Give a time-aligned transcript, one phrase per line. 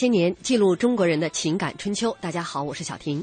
[0.00, 2.16] 些年，记录中国人的情感春秋。
[2.22, 3.22] 大家好，我是小婷。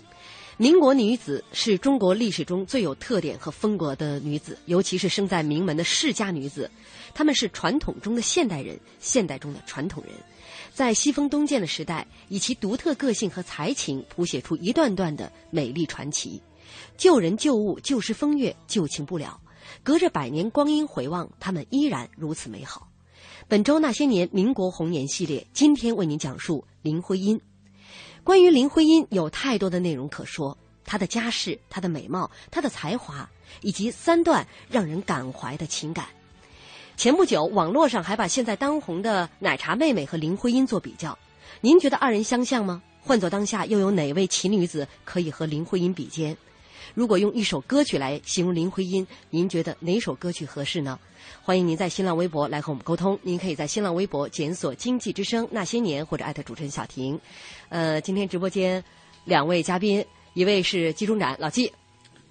[0.57, 6.69] 民国女子是中国历史中最有特点和风格的女子，尤其是生在名门的世家女子，
[7.15, 10.13] 她们是传统中的现代人，现代中的传统人。
[10.71, 16.39] 在西风东渐的时代，以其独特个性和才情，谱写出一段段的美丽传奇。
[16.95, 19.41] 旧人旧物，旧时风月，旧情不了。
[19.81, 22.87] 隔着百年光阴回望，他们依然如此美好。
[23.49, 27.39] 本周那些年民国红颜系列，今天为您讲述林徽因。
[28.21, 30.57] 关于林徽因，有太多的内容可说。
[30.83, 33.29] 她的家世、她的美貌、她的才华，
[33.61, 36.07] 以及三段让人感怀的情感。
[36.97, 41.17] 前不久，网络上还把现在当红的奶茶妹妹和林徽因做比较。
[41.61, 42.83] 您觉得二人相像吗？
[42.99, 46.35] 换做当下，又有哪位奇女子可以和林徽因比肩？
[46.93, 50.99] 如果用一首歌曲来形容林徽因，您觉得哪首歌曲合适呢？
[51.41, 53.17] 欢迎您在新浪微博来和我们沟通。
[53.21, 57.19] 您可以在新浪微博检索“经济之声那些年”或者艾特主持人小婷。
[57.69, 58.83] 呃，今天直播间
[59.25, 61.71] 两位嘉宾，一位是季中展老季，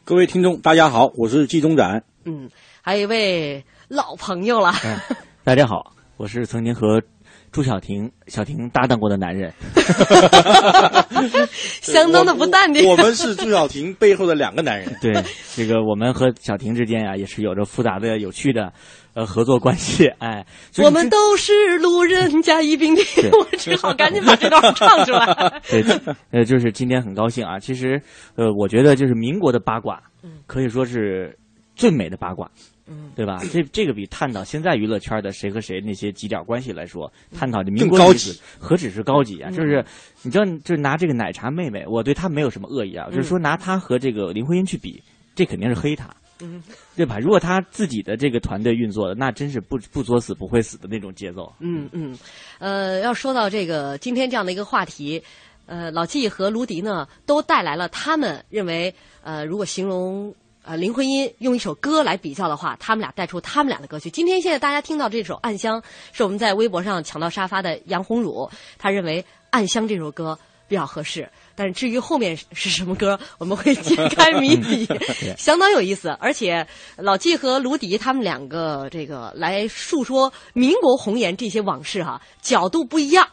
[0.04, 2.04] 各位听众大家好，我是季中展。
[2.24, 2.50] 嗯，
[2.82, 4.72] 还有一位老朋友了。
[4.84, 4.98] 嗯、
[5.44, 7.02] 大家好，我是曾经和
[7.52, 9.52] 朱晓婷、小婷搭档过的男人，
[11.80, 12.86] 相当的不淡定。
[12.86, 14.94] 我们是朱晓婷背后的两个男人。
[15.00, 15.14] 对，
[15.54, 18.72] 这个我们和小婷之间呀、啊，也是有着复杂的、有趣的
[19.14, 20.06] 呃合作关系。
[20.18, 20.44] 哎，
[20.78, 25.62] 我们都是路人甲乙丙丁，我只好赶紧把这段唱出来。
[25.70, 25.82] 对，
[26.32, 27.58] 呃，就是今天很高兴啊。
[27.58, 28.00] 其实，
[28.34, 30.02] 呃，我觉得就是民国的八卦，
[30.46, 31.38] 可以说是
[31.74, 32.50] 最美的八卦。
[32.88, 33.40] 嗯，对吧？
[33.52, 39.50] 这这个比探讨现在娱乐圈的谁和谁那些几点关系来说，探讨这民国更高级何止是高级啊？
[39.50, 39.84] 嗯就是
[40.22, 45.02] 你知道，就是拿这个奶茶妹妹，我对她没有什么恶意啊，就是说拿她和这个林徽因去比，
[45.34, 46.08] 这肯定是黑她。
[46.40, 46.62] 嗯，
[46.94, 47.18] 对吧？
[47.18, 51.52] 如果她自己的这个团队运作的，那真是不不作死不会死的那种节奏。
[51.60, 52.16] 嗯嗯，
[52.58, 55.22] 呃，要说到这个今天这样的一个话题，
[55.64, 60.32] 呃，老纪和卢迪呢都带来了他们认为，呃，如果形容
[60.66, 64.10] 呃林徽因用一首歌来比较的话，他们俩带出他们俩的歌曲。
[64.10, 65.80] 今天现在大家听到这首《暗香》，
[66.12, 70.36] 是我们在微博上抢到沙发的杨红茹，他认为《暗香》这首歌
[70.66, 71.28] 比较合适。
[71.54, 74.86] 但是至于后面是什么歌，我们会揭 开谜底，
[75.38, 76.10] 相当有意思。
[76.20, 76.66] 而且
[76.96, 83.26] 老纪和卢迪他们两个这个来述说民国红颜这些往事哈、角度不一样，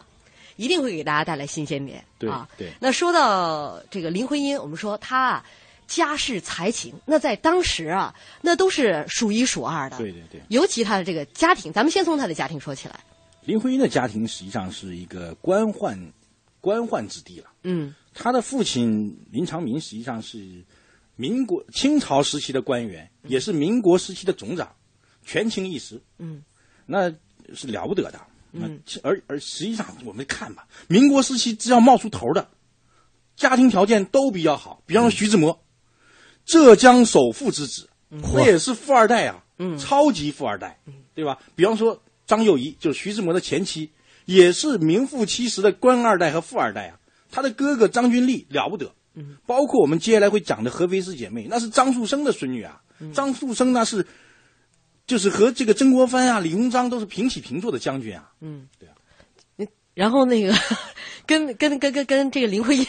[0.55, 2.47] 一定会给大家带来新鲜点对啊。
[2.57, 5.43] 对那说到这个林徽因，我们说她啊
[5.87, 9.97] 家世才情，那在当时啊，那都是数一数二的。
[9.97, 12.99] 对对对，尤其他的这个家庭，咱们先从他的家庭说起来。
[13.45, 15.97] 林徽因的家庭实际上是一个官宦
[16.61, 17.49] 官宦之地了。
[17.63, 20.63] 嗯他的父亲林长民实际上是
[21.15, 24.75] 民国清朝时期的官员，也是民国时期的总长，
[25.25, 26.43] 权倾一时，嗯
[26.85, 27.11] 那
[27.53, 28.21] 是了不得的。
[28.51, 32.47] 嗯而而实际上我们看吧，民国时期只要冒出头的，
[33.35, 34.83] 家庭条件都比较好。
[34.85, 35.62] 比方说徐志摩，
[36.45, 40.79] 浙江首富之子，那也是富二代啊，嗯超级富二代，
[41.13, 41.37] 对吧？
[41.55, 43.91] 比方说张幼仪，就是徐志摩的前妻，
[44.25, 46.99] 也是名副其实的官二代和富二代啊。
[47.31, 52.81] 他的哥哥张君丽了不得，嗯，包括我们接下来会讲的合肥四姐妹，那是张树声的孙女啊。
[52.99, 54.05] 嗯张树声那是，
[55.07, 58.31] 就是和这个曾国藩啊、李鸿章都是平起平坐的将军啊。
[58.39, 58.95] 嗯，对啊。
[59.93, 60.53] 然后那个
[61.25, 62.85] 跟跟跟跟跟这个林徽因，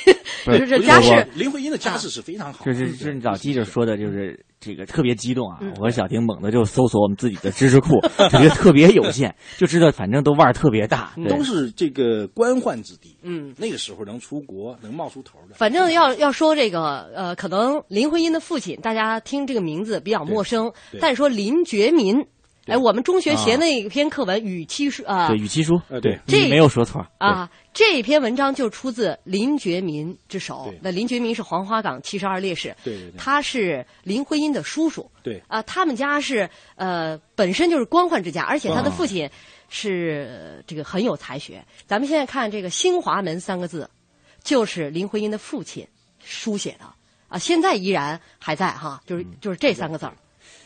[0.46, 5.58] 就是家世林徽因的家世是非常好的，就是是老记者说的，就是这个特别激动啊！
[5.60, 13.16] 嗯我和小婷猛地就搜索我们自己的知识库，感觉得特别有限，就知道反正都腕儿特别大，都是这个官宦子弟。
[13.22, 22.26] 嗯，那个时候能出国、能冒出头的，反正要要说这个呃，可能林徽因的父亲，大家听这个名字比较陌生，但是说林觉民，
[22.66, 25.28] 哎，我们中学学那一篇课文《与七书》啊。
[25.28, 30.78] 对，与其书，呃对这没有说错啊，这篇文章就出自林觉民之手对。
[30.82, 33.19] 那林觉民是黄花岗七十二烈士，对对对。
[33.19, 35.11] 他是林徽因的叔叔。
[35.22, 35.43] 对。
[35.46, 38.94] 啊，他们家是呃本身就是官宦之家，而且他的啊。
[38.96, 39.28] 父亲
[39.69, 41.62] 是、呃这个很有才学。
[41.87, 43.90] 咱们现在看这个“新华门”三个字，
[44.43, 45.87] 就是林徽因的父亲
[46.19, 46.87] 书写的。
[47.28, 50.14] 啊，现在依然还在哈，就是就是这三个字儿。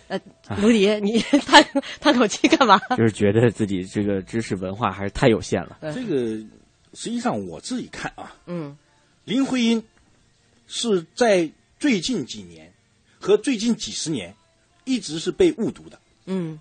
[0.09, 0.21] 呃，
[0.61, 1.65] 卢迪，你叹
[2.01, 2.79] 叹口气干嘛？
[2.97, 5.79] 就是觉得自己这个知识文化还是太有限了。
[5.95, 6.17] 这个
[6.95, 8.77] 实际上我自己看啊，嗯
[9.25, 9.83] 林徽因
[10.67, 12.73] 是在最近几年
[13.21, 14.35] 和最近几十年
[14.85, 15.99] 一直是被误读的。
[16.27, 16.59] 嗯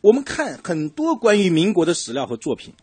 [0.00, 2.74] 我们看很多关于民国的史料和作品，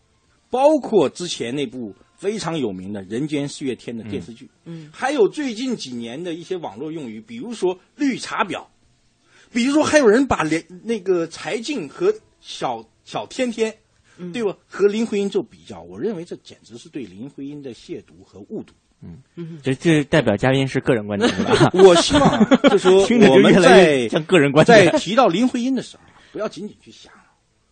[0.50, 8.66] 包括之前那部非常有名的《人间四月天》的电视剧，嗯还有最近几年的一些网络用语，比如说绿茶婊，
[9.52, 13.74] 比如说还有人把连那个柴静和小小天天，
[14.16, 18.72] 嗯对吧，和林徽因做比较，我认为这简直是对林徽因的亵渎和误读。
[19.00, 19.22] 嗯
[19.62, 21.70] 这这代表嘉宾是个人观点是吧？
[21.72, 24.98] 我希望啊就说听 我们在像个人观点在。
[24.98, 27.12] 提到林徽因的时候，不要仅仅去想，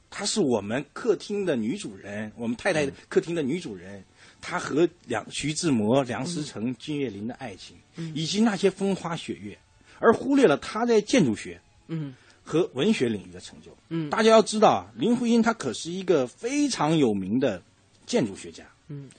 [0.09, 4.05] 她是我们客厅的女主人，我们太太客厅的女主人，
[4.41, 7.77] 她和梁徐志摩、梁思成、金岳霖的爱情，
[8.15, 9.59] 以及那些风花雪月，
[9.99, 13.77] 而忽略了她在建筑学嗯和文学领域的成就。
[13.89, 17.63] 嗯大家要知道啊，林徽因她可是一个非常有名的
[18.07, 19.11] 建筑学家，嗯，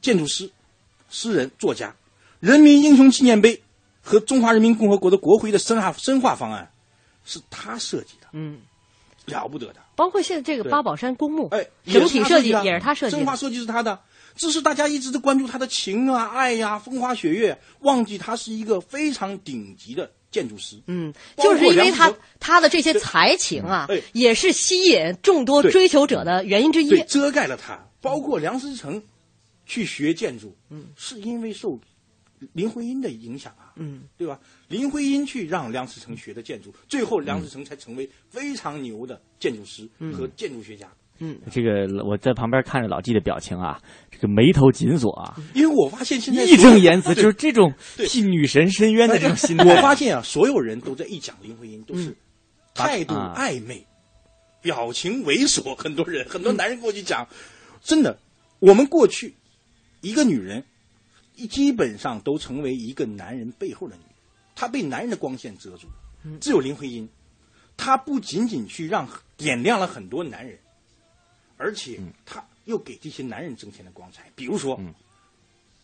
[0.00, 0.50] 建筑师、
[1.08, 1.94] 诗人、作家。
[2.40, 3.62] 人民英雄纪念碑
[4.02, 6.70] 和中华人民共和国的国徽的深化深化方案，
[7.24, 8.60] 是他设计的，嗯，
[9.24, 9.76] 了不得的。
[9.96, 13.18] 包括现在这个八宝山公墓，哎，整体设计的也是他设计的。
[13.18, 13.98] 深化设计是他的。
[14.36, 20.76] 只是大家一直都关注他的情啊、爱呀、风花雪月，忘记他是一个非常顶级的建筑师。
[20.86, 27.02] 嗯，就是因为他他的这些才情啊对，也是吸引众多追求者的原因之一对，。
[27.04, 27.82] 遮盖了他。
[28.02, 29.02] 包括梁思成
[29.64, 31.80] 去学建筑，嗯，是因为受
[32.52, 34.38] 林徽因的影响啊，嗯对吧？
[34.68, 40.86] 林徽因去让梁思成学的建筑，最后梁思成才成为非常牛的建筑师和建筑学家。
[40.86, 40.96] 嗯，
[41.50, 43.80] 这个我在旁边看着老纪的表情啊，
[44.10, 49.64] 这个眉头紧锁啊，因为我发现现在义正言辞，就是这种对替女神伸冤的这种心态。
[49.64, 52.16] 我发现啊，所有人都在一讲林徽因，都是嗯
[52.74, 53.86] 态度啊暧昧，
[54.60, 55.74] 表情猥琐。
[55.74, 57.26] 很多人，很多男人过去讲，
[57.82, 58.18] 真的，
[58.58, 59.34] 我们过去
[60.02, 60.62] 一个女人，
[61.48, 64.10] 基本上都成为一个男人背后的女人，
[64.54, 65.86] 她被男人的光线遮住。
[66.40, 67.08] 只有林徽因，
[67.76, 70.58] 她不仅仅去让点亮了很多男人，
[71.56, 74.30] 而且他又给这些男人增添了光彩。
[74.34, 74.80] 比如说，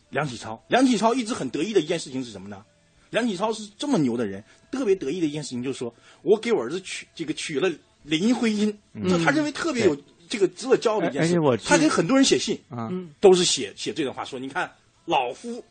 [0.09, 2.63] 梁启超，梁启超一直很得意的一件事情是什么呢？
[3.09, 7.71] 梁启超是这么牛的人，特别得意的一件事情就是说，我给我儿子娶这个娶了
[8.03, 8.77] 林徽因，
[9.07, 9.95] 这他认为特别有
[10.27, 11.39] 这个值得骄傲的一件事。
[11.63, 14.71] 他给很多人写信，啊，都是写写这段话，说你看
[15.05, 15.63] 老夫。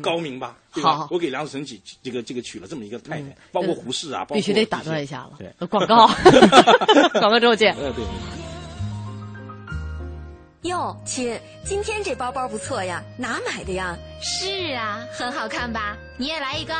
[0.00, 1.08] 高明吧，对吧好？
[1.10, 5.66] 我给梁思成娶这个这个娶了这么一个太太，包括胡适啊，包括必须得打断一下了。
[5.66, 6.06] 广告，
[7.20, 7.74] 广告之后见。
[7.76, 8.02] 呃，对。
[10.64, 13.94] 哟，亲，今天这包包不错呀，哪买的呀？
[14.22, 15.94] 是啊，很好看吧？
[16.16, 16.74] 你也来一个，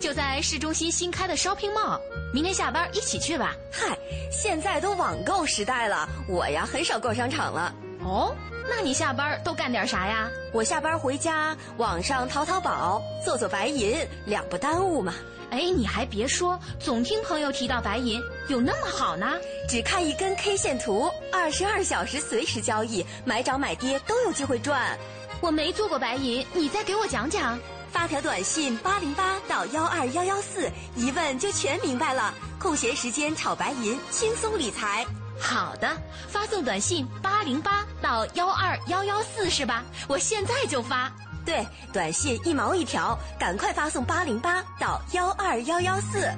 [0.00, 2.00] 就在市中心新开的 shopping mall，
[2.32, 3.54] 明天下班一起去吧。
[3.70, 3.98] 嗨，
[4.32, 7.74] 现在都网购时代了，我呀很少逛商场了。
[8.02, 8.34] 哦，
[8.66, 10.30] 那你下班都干点啥呀？
[10.50, 15.14] 我下班回家，网上淘淘宝，做做白银，两不耽误嘛。
[15.50, 19.26] 哎，你还别说，总听朋友提到白银，有那么好呢？
[19.68, 24.98] 只看一根 K 线图，二十二小时随时交易，买涨买跌都有机会赚。
[25.40, 27.58] 我没做过白银，你再给我讲讲。
[27.90, 32.34] 发条短信八零八到幺二幺幺四，一问就全明白了。
[32.58, 35.06] 空闲时间炒白银，轻松理财。
[35.40, 35.96] 好的，
[36.28, 39.82] 发送短信八零八到幺二幺幺四是吧？
[40.06, 41.10] 我现在就发。
[41.48, 46.30] 对，短信一毛一条，赶快发送八零八到幺二幺幺四。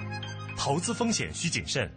[0.57, 1.91] 投资风险需谨慎。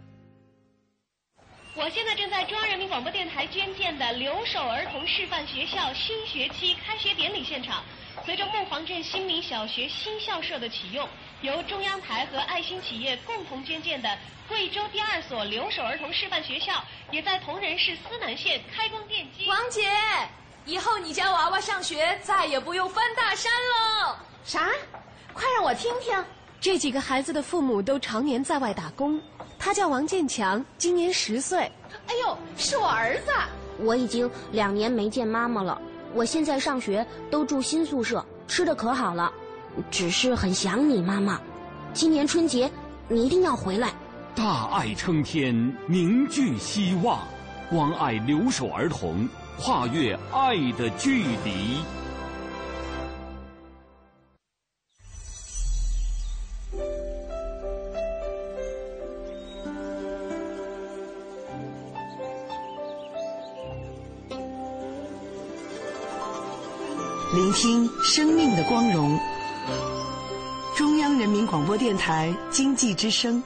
[1.76, 7.84] 我现在正在中央人民广播电台捐建的留守儿童示范学校新学期开学典礼现场。
[8.24, 11.08] 随着木黄镇新民小学新校舍的启用，
[11.40, 14.18] 由中央台和爱心企业共同捐建的
[14.48, 19.48] 贵州第二所留守儿童示范学校，也在铜仁市思南县开工奠基。
[19.48, 19.82] 王姐，
[20.66, 24.16] 以后你家娃娃上学再也不用翻大山喽。
[24.44, 24.70] 啥？
[25.32, 26.16] 快让我听听。
[26.60, 29.20] 这几个孩子的父母都常年在外打工。
[29.58, 31.70] 他叫王建强，今年十岁。
[32.06, 33.32] 哎呦，是我儿子。
[33.78, 35.80] 我已经两年没见妈妈了。
[36.14, 39.32] 我现在上学都住新宿舍，吃的可好了，
[39.90, 41.40] 只是很想你妈妈。
[41.92, 42.70] 今年春节
[43.08, 43.92] 你一定要回来。
[44.34, 47.20] 大爱撑天，凝聚希望，
[47.68, 49.28] 关爱留守儿童，
[49.58, 51.82] 跨越爱的距离。
[67.34, 69.18] 聆听生命的光荣。
[70.76, 73.42] 中央人民广播电台经济之声。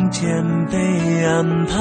[0.00, 0.78] 明天被
[1.26, 1.76] 安排，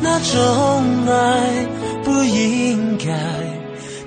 [0.00, 1.64] 那种爱
[2.02, 3.06] 不应该，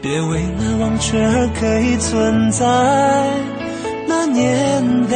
[0.02, 2.66] 别为了忘却而可以存在。
[4.10, 5.16] 那年代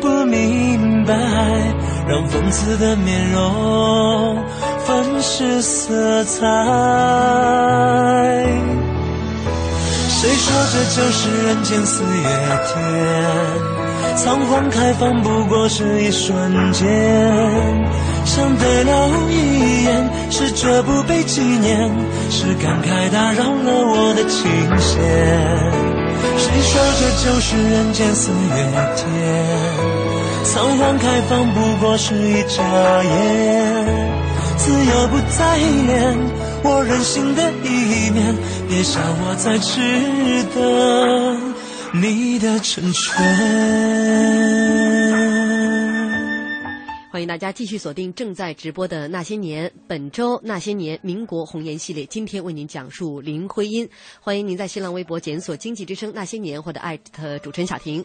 [0.00, 1.14] 不明白，
[2.08, 4.36] 让讽刺的面容
[4.84, 6.42] 粉饰色彩。
[10.08, 12.22] 谁说这就是人间四月
[12.66, 13.73] 天？
[14.16, 16.86] 仓皇开放不过是一瞬间，
[18.24, 21.90] 想对了一眼，是这不被纪念，
[22.30, 25.02] 是感慨打扰了我的琴弦。
[26.38, 28.56] 谁说这就是人间四月
[28.96, 29.04] 天？
[30.44, 32.62] 仓皇开放不过是一眨
[33.02, 34.12] 眼，
[34.56, 36.16] 自由不再恋，
[36.62, 38.34] 我任性的一面，
[38.68, 39.80] 别笑我在痴
[40.54, 41.53] 等。
[42.02, 43.14] 你的成全。
[47.12, 53.88] 欢迎大家继续锁定正在直播的《那些年》，本周《那些年》民国红颜系列，今天为您讲述林徽因。
[54.18, 58.04] 欢迎您在新浪微博检索“经济之声那些年”或者艾特主持人小婷。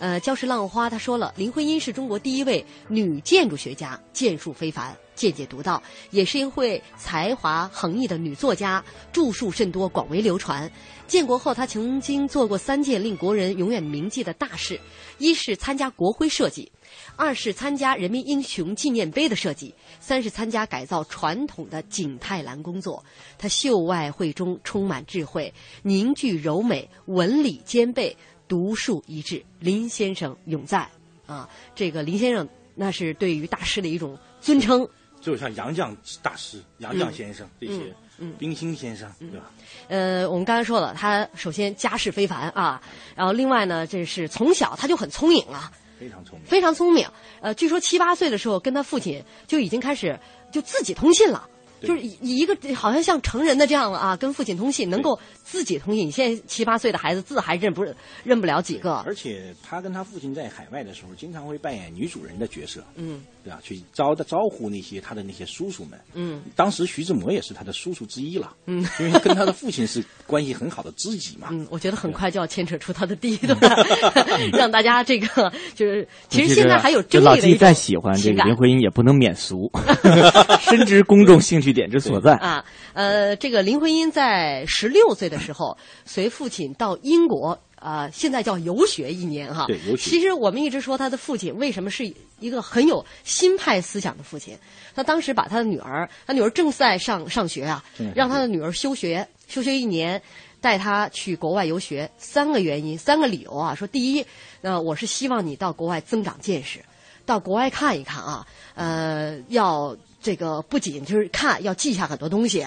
[0.00, 10.70] 呃，礁石浪花他说了，林徽因是中国第一位女建筑学家，建树非凡，见解独到，也是一位才华横溢的女作家，著述甚多，广为流传。
[11.10, 14.78] 建国后，他曾经做过三件令国人永远铭记的大事：
[15.18, 16.70] 一是参加国徽设计。
[17.16, 23.04] 二是参加人民英雄纪念碑的设计，三是参加改造传统的景泰蓝工作。
[23.36, 25.52] 他秀外慧中，充满智慧，
[25.82, 29.44] 凝聚柔美，文理兼备，独树一帜。
[29.58, 30.88] 林先生永在
[31.26, 31.50] 啊！
[31.74, 34.88] 这个林先生那是对于大师的一种尊称，
[35.20, 39.50] 就像杨绛大师、杨绛先生这些，嗯，冰心先生，对吧？
[39.88, 42.80] 呃，我们刚才说了，他首先家世非凡啊，
[43.14, 45.70] 然后另外呢，这是从小他就很聪颖啊。
[45.98, 47.06] 非常聪明，非常聪明。
[47.42, 50.18] 呃，据说七八岁的时候，跟他父亲就已经开始
[50.50, 51.46] 就自己通信了。
[51.82, 56.06] 就是以一个好像像成人的这样啊，跟父亲通信，能够自己通信。
[56.06, 57.84] 你现在七八岁的孩子字还认不
[58.24, 59.02] 认不了几个？
[59.06, 62.84] 而且他跟他父亲在海外的时候，经常会扮演女主人的角色。
[62.96, 63.58] 嗯，对吧？
[63.62, 65.98] 去招的招呼那些他的那些叔叔们。
[66.14, 68.54] 嗯，当时徐志摩也是他的叔叔之一了。
[68.66, 71.48] 嗯，因为跟他的父亲是关系很好的知己嘛。
[71.50, 73.58] 嗯，我觉得很快就要牵扯出他的第一段，
[74.52, 79.70] 让大家这个就是其实现在还有争议的老纪再喜欢这个林徽因，也不能免俗，
[80.60, 82.64] 深知公众兴趣点之所在啊。
[82.92, 89.66] 呃，这个林徽因在十六岁的时候 随父亲到英国，啊，现在叫游学一年哈。
[89.66, 90.10] 对，游学。
[90.10, 94.56] 其实我们一直说他的父亲为什么是一个很有新派思想的父亲？
[94.94, 97.84] 他当时把他的女儿，他女儿正在上上学啊，
[98.14, 100.20] 让他的女儿休学，休学一年，
[100.60, 102.10] 带他去国外游学。
[102.18, 103.74] 三个原因，三个理由啊。
[103.74, 104.26] 说第一，
[104.62, 106.84] 呃，我是希望你到国外增长见识，
[107.24, 109.96] 到国外看一看啊，呃，要。
[110.20, 112.66] 这个不仅就是看，要记下很多东西。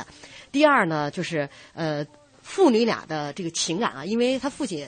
[0.51, 2.05] 第二呢，就是呃，
[2.41, 4.87] 父女俩的这个情感啊，因为他父亲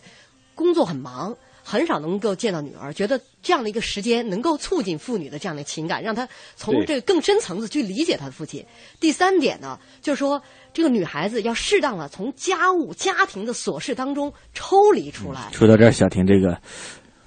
[0.54, 8.66] 工作很忙，很少能够见到女儿，觉得这样的一个时间能够促进父女的这样的情感，让他从这个更深层次去理解他的父亲。
[9.00, 10.42] 第三点呢，就是说
[10.74, 15.50] 这个女孩子要适当的从家务、家庭的琐事当中抽离出来。
[15.52, 16.60] 说到这儿，小婷这个，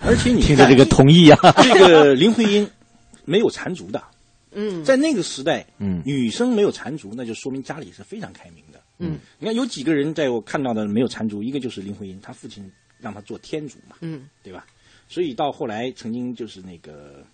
[0.01, 2.71] 而且你听着这个同意啊， 这个林徽因
[3.25, 4.01] 没有缠足的。
[4.53, 8.81] 嗯，在那个时代，嗯，女生没有缠足，那就说明家里是非常开明的。
[8.99, 14.67] 嗯，你看有几个人在我看到的没有缠足，一个就是林徽因，她父亲让她做天主嘛，嗯，对吧？
[15.09, 17.25] 所以到后来，曾经就是那个，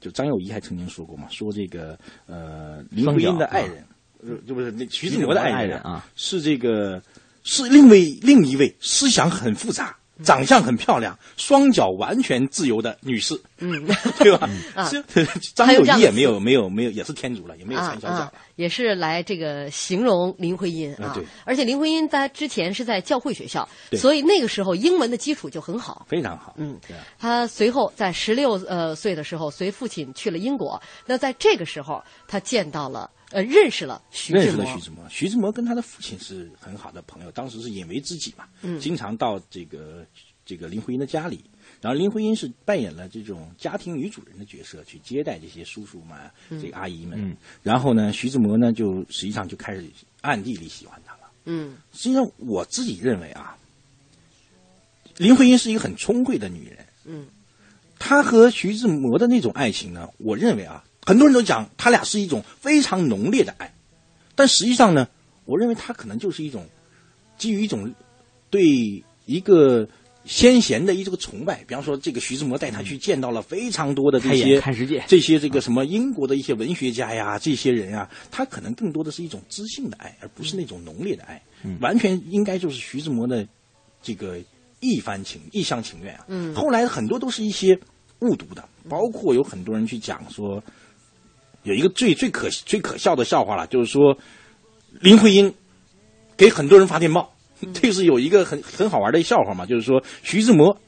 [0.00, 3.84] 就张幼仪还曾经说过嘛，说这个呃，林徽因的爱人，
[4.46, 7.02] 就不是那徐志摩的爱人啊，是这个
[7.42, 9.96] 是另位另一位思想很复杂。
[10.24, 13.86] 长相很漂亮，双脚完全自由的女士， 嗯，
[14.18, 14.48] 对吧？
[14.74, 14.90] 啊，
[15.54, 18.14] 张幼仪也没有没有没有，也是天主了，也没有缠小脚。
[18.14, 21.12] 了，也是来这个形容林徽因啊。
[21.14, 26.54] 对，而且林徽因她之前是在教会学校，对，所以那个时候英文的基础就很好，非常好。
[26.56, 26.78] 嗯，
[27.18, 33.10] 她随后在十六呃岁的时候随父亲去了英国，那在这个时候她见到了。
[33.30, 35.08] 呃，认识了徐志摩，认识了徐志摩。
[35.10, 40.06] 徐志摩跟他的父亲是很好的朋友，当时是引为知己嘛，嗯，经常到这个
[40.46, 41.44] 这个林徽因的家里，
[41.82, 46.18] 然后林徽因是扮演了这种家庭女主人的角色，去接待这些叔叔们、
[46.62, 47.20] 这个阿姨们。
[47.22, 49.84] 嗯，然后呢，徐志摩呢就实际上就开始
[50.22, 51.30] 暗地里喜欢她了。
[51.44, 53.58] 嗯，实际上我自己认为啊，
[55.18, 56.78] 林徽因是一个很聪慧的女人。
[57.04, 57.26] 嗯，
[57.98, 60.82] 她和徐志摩的那种爱情呢，我认为啊。
[61.08, 63.72] 很多人都讲他俩是一种非常浓烈的爱，
[64.34, 65.08] 但实际上呢，
[65.46, 66.66] 我认为他可能就是一种
[67.38, 67.94] 基于一种
[68.50, 69.88] 对一个
[70.26, 71.64] 先贤的一这个崇拜。
[71.66, 81.42] 比方说，这个徐志摩带他去见到了非常多的这些看世界，这些这个什么英国的一些文学家呀，这些人啊，他可能更多的是一种知性的爱，而不是那种浓烈的爱。
[81.80, 83.48] 完全应该就是徐志摩的
[84.02, 84.38] 这个
[84.80, 86.26] 一番情一厢情愿啊。
[86.28, 87.80] 嗯，后来很多都是一些
[88.18, 90.62] 误读的，包括有很多人去讲说。
[91.62, 94.16] 有一个最最可最可笑的笑话了，就是说，
[95.00, 95.52] 林徽因
[96.36, 97.34] 给很多人发电报，
[97.74, 100.78] 这是有一个很很好玩的笑话嘛，就是说徐志摩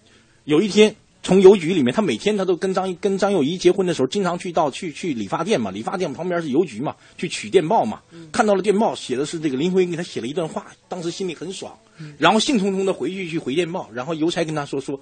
[0.44, 8.00] 有一天从邮局里面，他每天他都跟张跟张幼仪结婚的时候，经常去到去去理发店嘛，理发店旁边是邮局嘛，去取电报嘛，
[8.32, 11.76] 看到了电报写的是这个林徽因给他写了一段话，当时心里很爽，
[12.16, 14.98] 然后兴冲冲的回去去回电报，然后邮差跟他说说，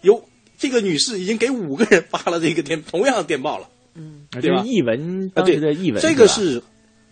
[0.00, 0.24] 有
[0.56, 3.68] 这个女士已经给五个人发了这个电同样的电报了。
[3.94, 4.62] 嗯，对吧？
[4.64, 6.62] 译文当时的译文，这个是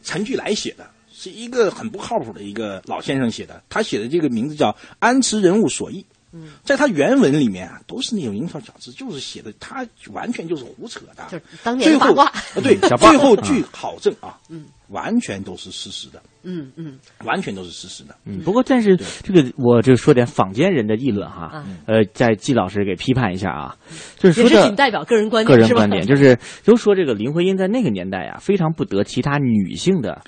[0.02, 3.62] 陈巨来写的，是一个很不靠谱的一个老先生写的。
[3.68, 6.00] 他写的这个名字叫《安池人物所忆》，
[6.32, 11.24] 嗯，在他原文里面啊，都是那种蝇头小字，就是写的，他完全就是胡扯的。
[11.30, 12.40] 就是当年最后的八卦。
[12.54, 16.98] 呃对， 小八最后据考证啊，嗯，完全都是事实的，嗯嗯。
[17.24, 18.14] 完全都是事实的。
[18.24, 21.64] 嗯，不过但是这个我就说点坊间人的议论哈，啊。
[21.86, 23.76] 呃，在季老师给批判一下啊，
[24.16, 30.22] 就是说是仅代表个人观点个人观点就是都说这个林徽因在那个年代啊，非常不得其他女性的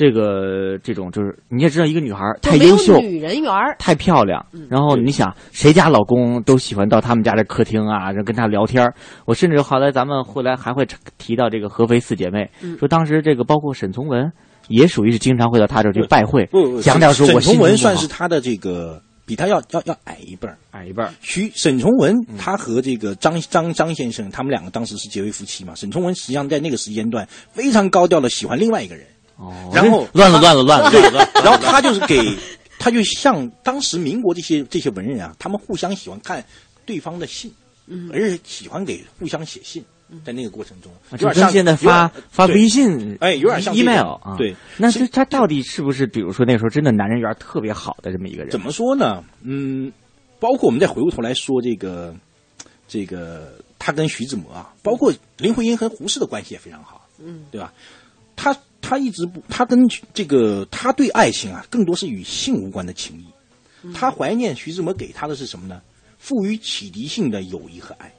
[0.00, 3.52] 这个这种，就是你也知道，一个女孩太优秀，女人缘。
[3.78, 8.90] 太漂亮，然后你想，谁家老公都喜欢到他们家的客厅啊，然后跟她聊天
[9.26, 10.86] 我甚至后来咱们后来还会
[11.18, 12.78] 提到这个合肥四姐妹，嗯。
[12.78, 14.32] 说当时这个包括沈从文
[14.68, 20.56] 也属于是经常会到她这儿去拜会不不，，讲讲说我沈从文算是他的这个比他要要要矮一辈儿。
[20.70, 21.12] 矮一辈儿。
[21.20, 22.38] 徐沈从文嗯。
[22.38, 25.74] 他和这个张张张先生，他们两个当时是结为夫妻嘛。
[25.74, 29.19] 沈从文实际上在那个时间段非常高调的喜欢另外一个人，哦
[29.72, 32.36] 然后乱了乱了乱了对乱了，然后他就是给，
[32.78, 36.44] 他就像当时民国这些这些文人啊，他们互相喜欢看
[36.84, 37.52] 对方的信，
[37.86, 39.84] 嗯而且喜欢给互相写信，
[40.24, 44.36] 在那个过程中，有点像现在发发微信，哎，有点像 email 啊。
[44.36, 48.50] 对，那是他到底是不是，比如说那时候真的男人缘特别好的这么一个人？
[48.50, 49.22] 怎么说呢？
[49.42, 49.92] 嗯，
[50.38, 52.14] 包括我们再回过头来说这个，
[52.88, 57.72] 这个他跟徐志摩啊，包括林徽因和胡适的关系也非常好，嗯，对吧？
[58.36, 58.56] 他
[58.90, 59.78] 他一直不，他跟
[60.12, 63.24] 这个他对爱情啊，更多是与性无关的情谊。
[63.84, 65.80] 嗯他怀念徐志摩给他的是什么呢？
[66.18, 68.12] 赋予启迪性的友谊和爱。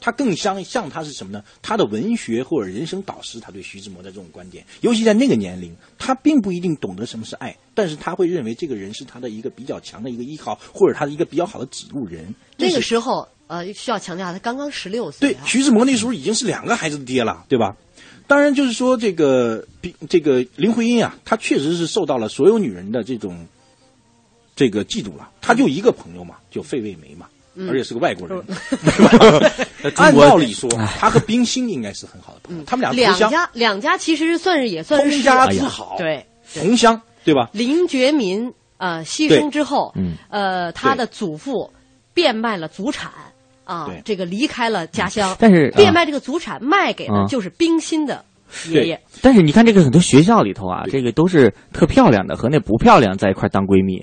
[0.00, 1.42] 他更相像他是什么呢？
[1.60, 12.32] 他的文学或者人生导师，他对徐志摩的这种观点，尤其在那个年龄，他并不一定懂得什么是爱，但是他会认为这个人是他的一个比较强的一个依靠，或者他的一个比较好的指路人。
[12.56, 17.74] 那个时候，呃，需要强调他刚刚十六岁、啊。，对徐志摩那时候已经是两个孩子的爹了，对吧？
[18.26, 23.46] 当然，就是说这个比这个林徽因啊，她确实是受到了所有女人的这种
[24.56, 25.30] 这个嫉妒了。
[25.40, 27.68] 她就一个朋友嘛，就费慰梅嘛，嗯。
[27.68, 28.42] 而且是个外国人。
[29.96, 37.50] 按道理说，她和冰心应该是很好的朋友，他们俩两家两家其实算是也算是通家世之好，对，同乡，对吧？
[37.52, 40.14] 林觉民呃牺牲之后，嗯。
[40.30, 41.70] 呃，他的祖父
[42.14, 43.12] 变卖了祖产
[43.64, 48.24] 啊，这个离开了家乡，但是啊变卖这个祖产卖给啊的就是冰心的
[48.70, 49.00] 爷爷。
[49.20, 54.00] 但是你看这个很多学校里头啊，这个都是特漂亮的和那不漂亮在一块当闺蜜，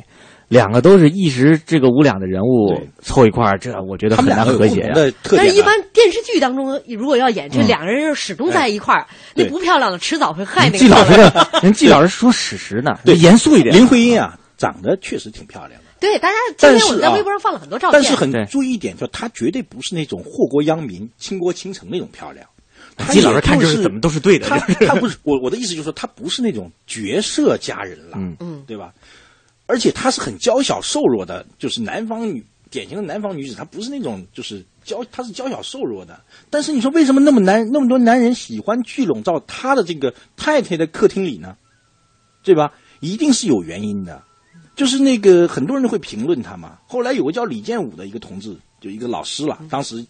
[0.48, 4.92] 两个都是一时这个无两的人物凑一块儿，这我觉得很难和谐呀。
[4.94, 5.62] 同的特但是，一。
[5.62, 13.76] 般电视剧当中，如果要演这嗯两个人始终在一块儿，那不漂亮的迟早会害那个季老师人季老师说史实呢，对严肃一点。
[13.76, 15.91] 林徽因啊，长得确实挺漂亮的。
[16.02, 22.46] 对，大家今但是啊天我们在微博上放了很多照片，但是很注意一点，就她绝对不是那种祸国殃民、倾国倾城那种漂亮。
[22.98, 28.92] 她季老师看就是怎么都是对的她就是她不是我我的意思就是说，她不是那种绝色佳人了，嗯嗯，对吧？
[29.68, 36.20] 而且她是很娇小瘦弱的，就是南方女典型的南方女子，她不是那种就是娇，她是娇小瘦弱的。
[36.50, 41.56] 但是你说为什么那么男那么多男人喜欢聚拢到她的这个太太的客厅里呢？
[42.44, 42.74] 对吧？
[43.00, 44.24] 一定是有原因的。
[44.82, 46.80] 就是那个很多人会评论他嘛。
[46.88, 50.04] 后来有个叫李建武的一个同志，就一个老师了，当时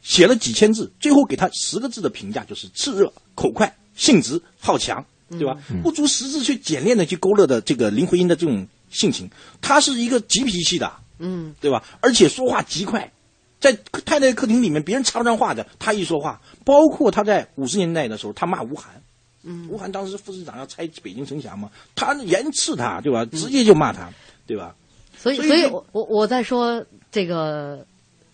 [0.00, 5.58] 写了几千字，最后给他十个字的评价就是炽热、口快、性直、好强，对吧？
[5.82, 9.28] 不足十字去简练的去勾勒的这个林徽因的这种性情，
[9.60, 11.82] 他是一个急脾气的，嗯，对吧？
[12.00, 13.12] 而且说话极快，
[13.58, 19.02] 在太太客厅里面，别人插不上话的，他一说话，包括他在五十年代的时候，他骂吴晗。
[19.44, 23.24] 嗯，吴晗当时副市长要拆北京城墙嘛，他严斥他，对吧？
[23.26, 24.08] 直接就骂他，
[24.46, 24.74] 对吧？
[25.16, 27.84] 所以，所以我我我在说这个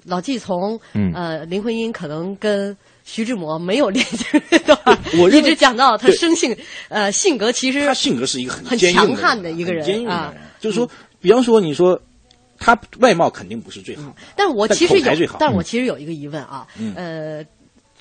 [0.04, 1.12] 老纪从嗯。
[1.14, 4.98] 呃林徽因可能跟徐志摩没有联系，对吧？
[5.18, 6.54] 我一直讲到他生性
[6.88, 10.34] 呃性格其实他性格是一个很很强悍的一个很坚硬的人啊。
[10.60, 10.88] 就是说，
[11.20, 11.98] 比方说，你说
[12.58, 16.94] 他外貌肯定不是最好的，但我其实有但我其实有一个疑问啊，嗯。
[16.94, 17.46] 呃，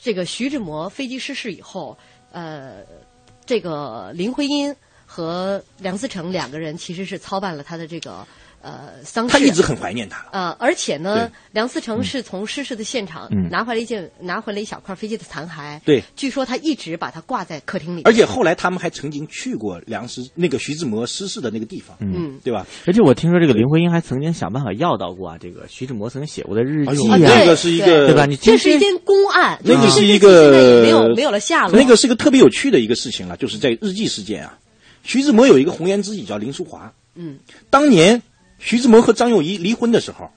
[0.02, 1.98] 这个徐志摩飞机失事以后，
[2.38, 2.86] 呃，
[3.48, 4.76] 这个林徽因
[5.08, 8.28] 和梁思成两个人其实是操办了他的这个
[8.62, 10.26] 呃丧事，他一直很怀念他。
[10.32, 15.80] 呃，而且呢，梁思成是从失事的现场嗯拿回了一件，拿回了一小块飞机的残骸。
[15.86, 18.02] 对据说他一直把它挂在客厅里。
[18.04, 22.66] 而且后来他们还曾经去过梁思那个徐志摩失事的那个地方，嗯，对吧？
[22.86, 28.26] 而且我听说这个林徽因还曾经想办法要到过啊，这个徐志摩曾经写过的日记啊，哎呦那个是一个对吧？
[28.26, 31.80] 你这是一件公案，那个是一甚至现在也个没有没有了下落。
[31.80, 34.58] 那个是一个特别有趣的一个事情了，就是在日记事件啊，
[35.04, 36.92] 徐志摩有一个红颜知己叫林淑华。
[37.16, 37.40] 嗯，
[37.70, 38.22] 当年
[38.60, 40.30] 徐志摩和张幼仪离婚的时候，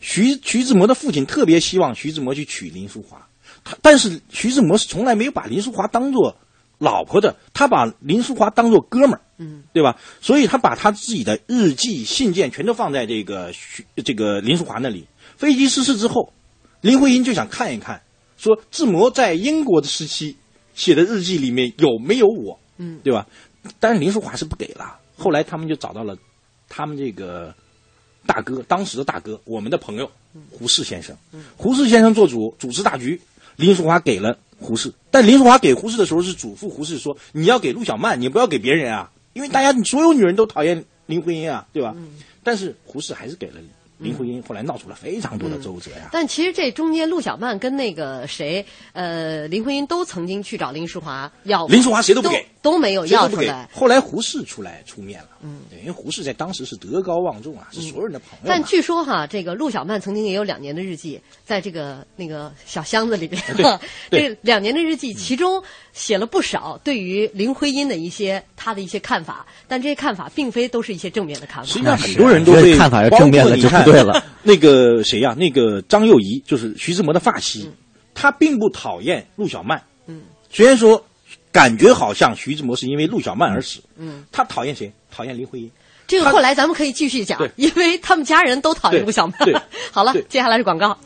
[0.00, 3.26] 徐徐志摩的父亲特别希望徐志摩去娶林淑华，
[3.64, 6.36] 他但是徐志摩是从来没有把林淑华当做
[6.78, 9.20] 老婆的，他把林淑华当做哥们儿。
[9.38, 9.98] 嗯，对吧？
[10.20, 15.06] 所以他把他自己的日记、信件全都放在这个徐这个林淑华那里。
[15.36, 16.32] 飞机失事之后，
[16.80, 18.02] 林徽因就想看一看，
[18.36, 20.36] 说志摩在英国的时期
[20.74, 23.26] 写的日记里面有没有我，嗯，对吧？
[23.80, 24.98] 但是林淑华是不给了。
[25.16, 26.16] 后来他们就找到了
[26.68, 27.52] 他们这个
[28.26, 30.10] 大哥，当时的大哥，我们的朋友
[30.50, 31.16] 胡适先生。
[31.56, 33.20] 胡适先生做主主持大局，
[33.56, 34.92] 林淑华给了胡适。
[35.10, 41.94] 但林淑华给胡适的时候是嘱咐胡适说：“你要给陆小曼，你不要给别人啊，因为大家所有女人都讨厌林徽因啊，对吧？”
[42.44, 43.60] 但是胡适还是给了
[44.02, 46.08] 林徽因，后来闹出了非常多的周折呀。
[46.12, 53.68] 但其实这中间，陆小曼跟那个谁，呃，林徽因都曾经去找林淑华要，林淑华谁都不给，都没有要出来。
[53.72, 58.48] 后来胡适出来出面了，嗯，对，因为胡适在当时是德高望重啊，是所有人的朋友嘛。
[58.48, 63.40] 但据说哈，这个陆小曼曾经也有两年的日记，在这个那个小箱子里边。
[63.56, 63.62] 对
[64.10, 65.62] 对这两年的日记，其中
[65.92, 71.68] 写了不少对于林徽因的一些他的一些看法，但这些看法并非都是一些正面的看法。
[71.68, 74.24] 实际上很多人都对看法要正面的就不对了。
[74.42, 77.70] 那个谁呀、那个张幼仪就是徐志摩的发妻，
[78.14, 79.82] 她并不讨厌陆小曼。
[80.06, 81.04] 嗯，虽然说
[81.52, 84.92] 感觉好像徐志摩是因为陆小曼而死，嗯，他讨厌谁？
[85.10, 85.70] 讨厌林徽因。
[86.08, 89.38] 这个后来咱们可以继续讲，因为他们家人都讨厌陆小曼。
[89.92, 90.98] 好了，接下来是广告。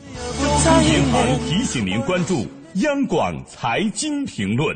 [0.83, 2.45] 银行提醒您关注
[2.75, 4.75] 央广财经评论。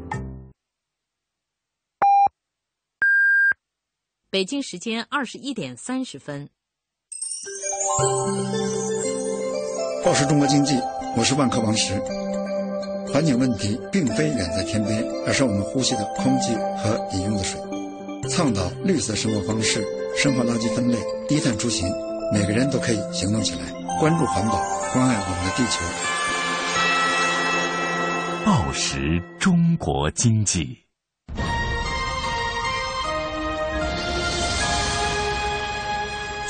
[4.31, 6.47] 北京时间二十一点三十分。
[10.05, 10.79] 报时中国经济，
[11.17, 11.99] 我是万科王石。
[13.11, 17.59] 环境问题并非远在天边，而是我们呼吸的空气和饮用的水。
[18.29, 21.85] 倡导绿色生活方式，生活垃圾分类，低碳出行，
[22.31, 24.61] 每个人都可以行动起来，关注环保，
[24.93, 25.83] 关爱我们的地球。
[28.45, 30.77] 报时中国经济。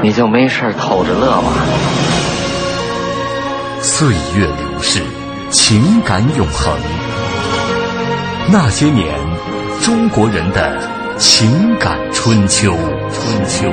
[0.00, 1.52] 你就没事偷着乐吧。
[3.80, 5.02] 岁月流逝，
[5.50, 6.72] 情感永恒。
[8.50, 9.14] 那些年，
[9.82, 10.78] 中国人的
[11.18, 12.72] 情感春秋。
[13.10, 13.68] 春秋。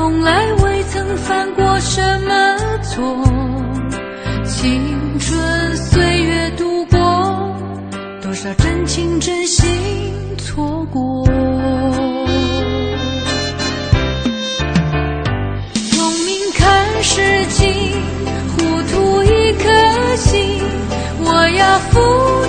[0.00, 3.04] 从来未曾犯过什么错，
[4.44, 7.52] 青春岁月度过，
[8.22, 9.66] 多少真情真心
[10.38, 11.24] 错过。
[15.90, 17.68] 聪明看世情，
[18.56, 20.62] 糊涂一颗心，
[21.24, 22.00] 我要付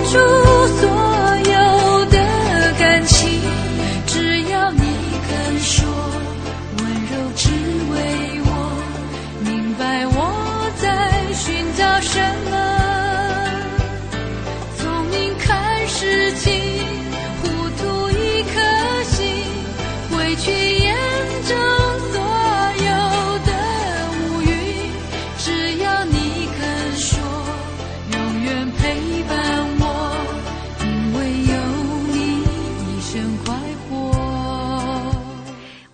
[0.04, 0.18] 出
[0.78, 0.88] 所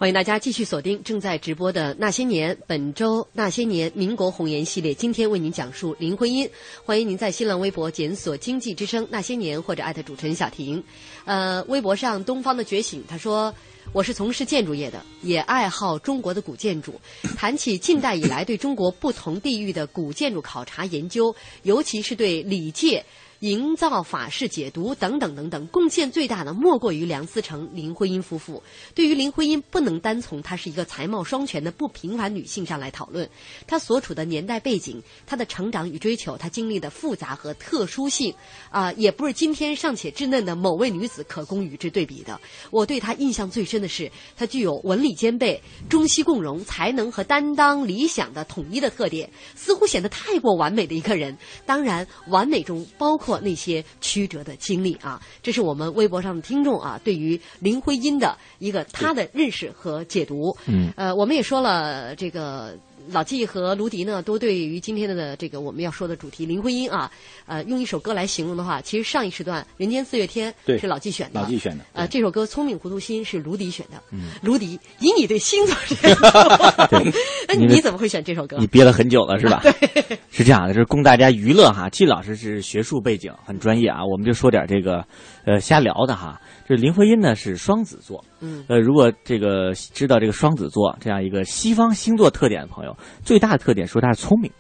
[0.07, 6.49] 欢迎大家继续锁定正在直播的《那些年》，本周《那些年》民国红颜系列，今天为您讲述林徽因。
[6.85, 10.81] 欢迎您在新浪微博检索“经济之声那些年”或者艾特主持人小婷。
[11.25, 13.53] 呃，微博上东方的觉醒他说。
[13.93, 17.01] 我是从事建筑业的，也爱好中国的古建筑。
[17.37, 23.05] 谈起近代以来对中国不同地域的古建筑考察研究，尤其是对礼界。
[23.47, 28.61] 营造法式解读等等等等，贡献最大的莫过于梁思成、林徽因夫妇。
[28.93, 33.31] 对于林徽因，不能单从她是一个才貌双全的不平凡女性上来讨论，
[33.65, 38.35] 她所处的年代背景、她的成长与追求、她经历的复杂和特殊性，
[38.69, 42.41] 啊、也不是今天尚且稚嫩的某位女子可供与之对比的。
[42.73, 51.39] 我对她印象最深的是，她具有文理兼备、中西共融、才能和担当、理想的统一的特点，似乎显得太过完美的一个人。
[51.65, 53.36] 当然，完美中包括。
[53.37, 60.57] 括那些曲折的经历啊，这是我们微博上的听众啊对于林徽因的一个他的认识和解读。
[60.67, 62.77] 嗯，呃，我们也说了这个。
[63.11, 67.11] 老纪和卢迪呢，都对于今天的这个我们要说的主题林徽因啊，
[67.47, 71.85] 呃，用一首歌来形容的话，其实上一时段《人间四月天》是老纪选的，老纪选的。
[71.93, 74.03] 呃，这首歌《聪明糊涂心》是卢迪选的。
[74.11, 77.13] 嗯，卢迪，以你对星座研究，
[77.49, 78.57] 那 你怎么会选这首歌？
[78.59, 79.61] 你憋了很久了是吧？
[79.63, 81.89] 对，是这样的，这是供大家娱乐哈。
[81.89, 85.05] 季老师是学术背景，很专业啊，我们就说点这个
[85.45, 86.41] 呃瞎聊的哈。
[86.67, 94.51] 这林徽因呢是双子座，嗯，呃，如果这个知道这个双子座这样一个西方星座特点的朋友，最大的特点说他是聪明，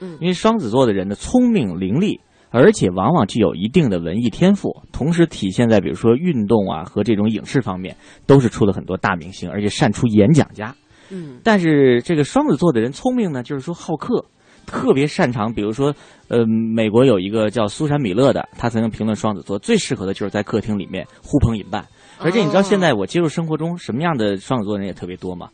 [0.00, 10.72] 嗯，因为双子座的人呢聪明伶俐，而且往往具有一定的文艺天赋，同时体现在比如说运动啊和这种影视方面，都是出了很多大明星，而且善出演讲家，
[11.10, 14.24] 嗯，但是这个双子座的人聪明呢，就是说好客。
[14.68, 15.94] 特别擅长，比如说，
[16.28, 21.86] 呃，美国有一个叫苏珊·米勒的，他曾经评论双子座最适合的就是在客厅里面呼朋引伴。
[22.18, 25.48] 而且你知道，现在我接触生活中什么样的双子座人也特别多吗？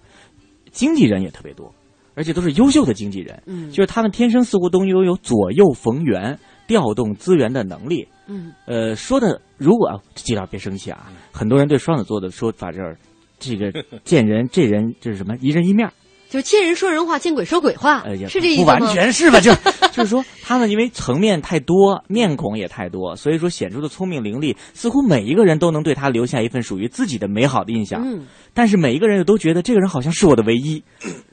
[0.71, 1.75] 经纪人也特别多，
[2.15, 3.43] 而且都是优秀的经纪人。
[3.47, 8.09] 嗯，就是他们天生似乎都拥有左右逢源、调动资源的能力。
[8.27, 12.97] 嗯，呃，说的如果季老别生气啊，很多人对双子座的说法就是，
[13.39, 15.91] 这个见人这人就是什么一人一面。
[16.33, 18.85] 就是见人说人话，见鬼说鬼话，呃，也是这意思吗不？
[18.87, 19.39] 完全是吧？
[19.39, 19.53] 就
[19.93, 28.01] 就是说，他们因为层面太多，面孔也太多，所以说显出的聪明伶俐，似乎每一个人都能对他留下一份属于自己的美好的印象。
[28.03, 30.83] 嗯，但是每一个人又都觉得这个人好像是我的唯一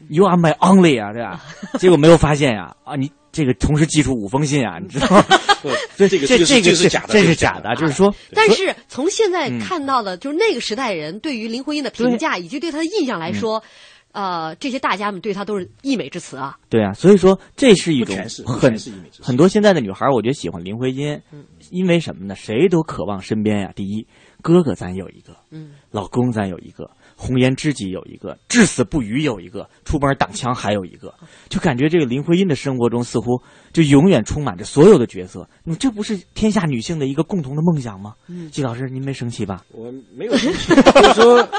[0.09, 1.39] ，You are my only 啊，对吧？
[1.79, 5.23] 结果没有发现呀，啊，你这个同时寄出五封信啊，你知道吗？
[5.95, 13.63] 这个这这个是假的，这是是假的，就是说，但是从现在嗯看到的，就是那个时代人对于林徽因的评价以及对她的印象来说，
[14.11, 16.57] 呃，这些大家们对她都是溢美之词啊。
[16.69, 18.75] 对啊，所以说这是一种很
[19.21, 21.21] 很多现在的女孩，我觉得喜欢林徽因，
[21.71, 22.35] 因为什么呢？
[22.35, 24.07] 谁都渴望身边呀，第一，
[24.41, 26.89] 哥哥咱有一个，嗯，老公咱有一个，
[27.21, 31.13] 红颜知己有一个，至死不渝有一个，出门挡枪还有一个，
[31.49, 33.37] 就感觉这个林徽因的生活中似乎
[33.73, 35.47] 就永远充满着所有的角色。
[35.65, 38.15] 你这不是天下女性的一个共同的梦想吗？
[38.27, 39.65] 嗯季老师，您没生气吧？
[39.73, 41.49] 我没有生气， 就是说，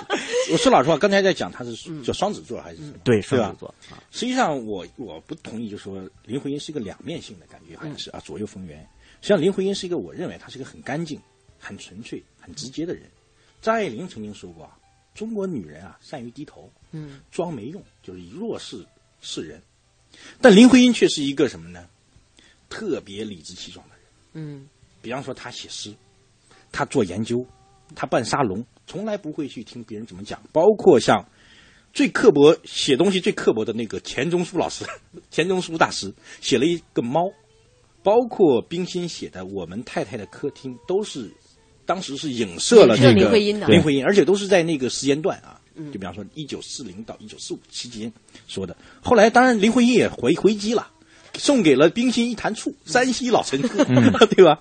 [0.52, 2.94] 我说老实话，刚才在讲他是叫双子座还是什么？
[3.04, 3.58] 对，双子？
[3.60, 3.74] 座。
[4.10, 8.78] 实际上我，我不同意，就是说林徽因是一个两面性的感觉，好像是啊，左右逢源。
[9.20, 11.20] 实际上，林徽因是一个，我认为她是一个很干净、
[11.58, 13.02] 很纯粹、很直接的人。
[13.60, 14.70] 张爱玲曾经说过啊，
[15.14, 18.84] 中国女人啊，善于低头，嗯，装没用，就是以弱势
[19.20, 19.62] 示人。
[20.40, 21.88] 但林徽因却是一个什么呢？
[22.68, 24.04] 特别理直气壮的人。
[24.34, 24.68] 嗯
[25.02, 25.94] 比方说，她写诗，
[26.70, 27.44] 她做研究，
[27.94, 30.42] 她办沙龙，从来不会去听别人怎么讲。
[30.52, 31.26] 包括像
[31.92, 34.84] 最刻薄写东西最刻薄的那个钱钟书老师，
[35.30, 37.32] 钱钟书大师写了一个猫，
[38.02, 41.32] 包括冰心写的《我们太太的客厅》，都是
[41.90, 45.58] 当时是影射了这个林徽因的林徽因，而且都是在那个时间段啊。
[45.74, 48.12] 嗯就比方说，一九四零到一九四五期间
[48.46, 48.76] 说的。
[49.02, 50.86] 后来，当然林徽因也回回击了，
[51.36, 54.60] 送给了冰心一坛醋，山西老陈醋，嗯 对吧？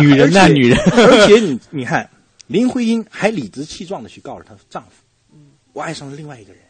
[0.00, 2.10] 女人呐女人 而且你你看，
[2.48, 5.36] 林徽因还理直气壮的去告诉她丈夫，
[5.72, 6.62] 我爱上了另外一个人。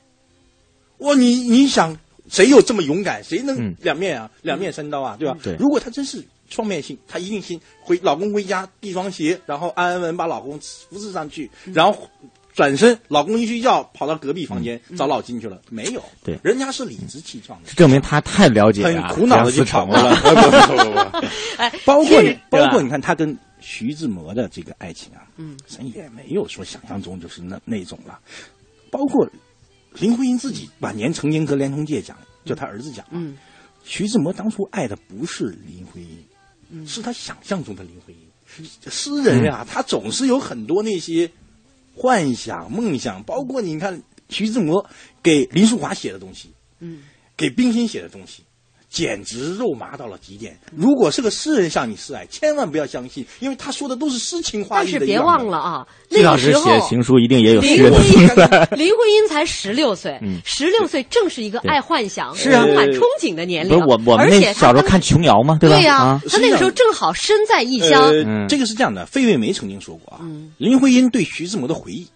[0.98, 1.96] 哇，你你想，
[2.28, 3.24] 谁有这么勇敢？
[3.24, 4.30] 谁能嗯两面啊？
[4.42, 5.38] 两面三刀啊，对吧？
[5.42, 12.10] 对如果她真是双面性，她一定先回老公回家递双鞋，然后安安稳稳把老公扶持上去，然后
[12.52, 16.02] 转身，老公一睡觉跑到隔壁房间找老金去了，没有。
[16.24, 16.38] 对。
[16.42, 17.70] 人家是理直气壮的。
[17.70, 20.10] 证明他太了解很啊苦恼的就梁思成跑过来
[20.94, 21.22] 了。
[21.86, 28.18] 包括你，包括你看他跟徐志摩的这个爱情啊，嗯，咱也没有说想象中就是那那种了。
[28.90, 29.28] 包括
[29.94, 33.36] 林徽因自己晚年曾经和连同介讲，就他儿子讲，嗯，
[33.84, 36.24] 徐志摩当初爱的不是林徽因，
[36.70, 36.86] 嗯。
[36.86, 38.20] 是他想象中的林徽因。
[38.90, 41.30] 诗人呀、他总是有很多那些
[41.94, 44.84] 幻想、梦想，包括你看徐志摩
[45.22, 46.50] 给林淑华写的东西，
[46.80, 47.02] 嗯，
[47.36, 48.42] 给冰心写的东西，
[48.90, 50.58] 简直肉麻到了极点。
[50.76, 58.68] 如果是个诗人向你示爱，千万不要相信，因为他说的都是诗情画意但是别忘了啊，季老师那个时候写情书一定也有林诗的徽因成分。
[58.72, 63.70] 林徽因才十六岁嗯，十六岁正是一个爱幻想、是啊充满憧憬的年龄。
[63.70, 65.58] 不是我我们那而且小时候看琼瑶嘛，吧？
[65.60, 68.10] 对呀、啊，他那个时候正好身在异乡。
[68.48, 72.08] 这个是这样的，费慰梅曾经说过啊，嗯林徽因对徐志摩的回忆，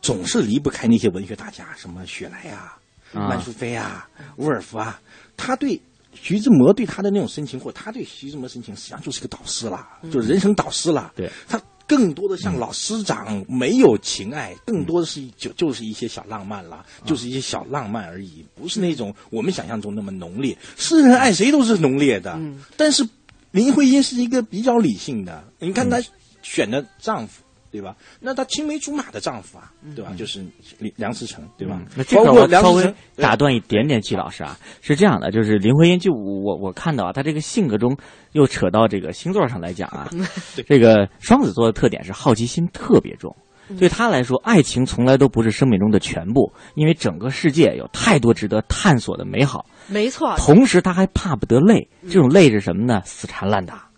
[0.00, 2.78] 总是离不开那些文学大家，什么雪莱啊、
[3.12, 5.00] 啊曼殊菲啊、伍尔夫啊，
[5.40, 5.80] 他对。
[6.12, 11.12] 徐志摩对他的那种深情，或他对徐志摩深情，实际上就是个导师啦，就是人生导师啦。
[11.14, 20.58] 对，他更多的像老师长，没有情爱，更多的是就就是一些小浪漫啦，就是一些小浪漫而已，不是那种我们想象中那么浓烈。
[20.76, 22.36] 诗人爱谁都是浓烈的，
[22.76, 23.08] 但是
[23.52, 25.44] 林徽因是一个比较理性的。
[25.60, 26.02] 你看她
[26.42, 27.94] 选的丈夫，对吧？
[28.20, 30.12] 那她青梅竹马的丈夫啊，对吧？
[30.16, 30.44] 就是
[30.78, 31.76] 梁梁思成，对吧？
[31.80, 37.96] 嗯那这个我稍微打断一点点，季老师啊，是这样的，就是林徽因，就我我看到啊，她这个性格中
[38.32, 40.10] 又扯到这个星座上来讲啊，
[40.66, 43.34] 这个双子座的特点是好奇心特别重。
[43.78, 49.64] 对他来说，爱情从来都不是生命中的全部，因为整个世界有太多值得探索的美好。
[49.86, 53.00] 没错，同时，他还怕不得累，这种累是什么呢？
[53.04, 53.88] 死缠烂打。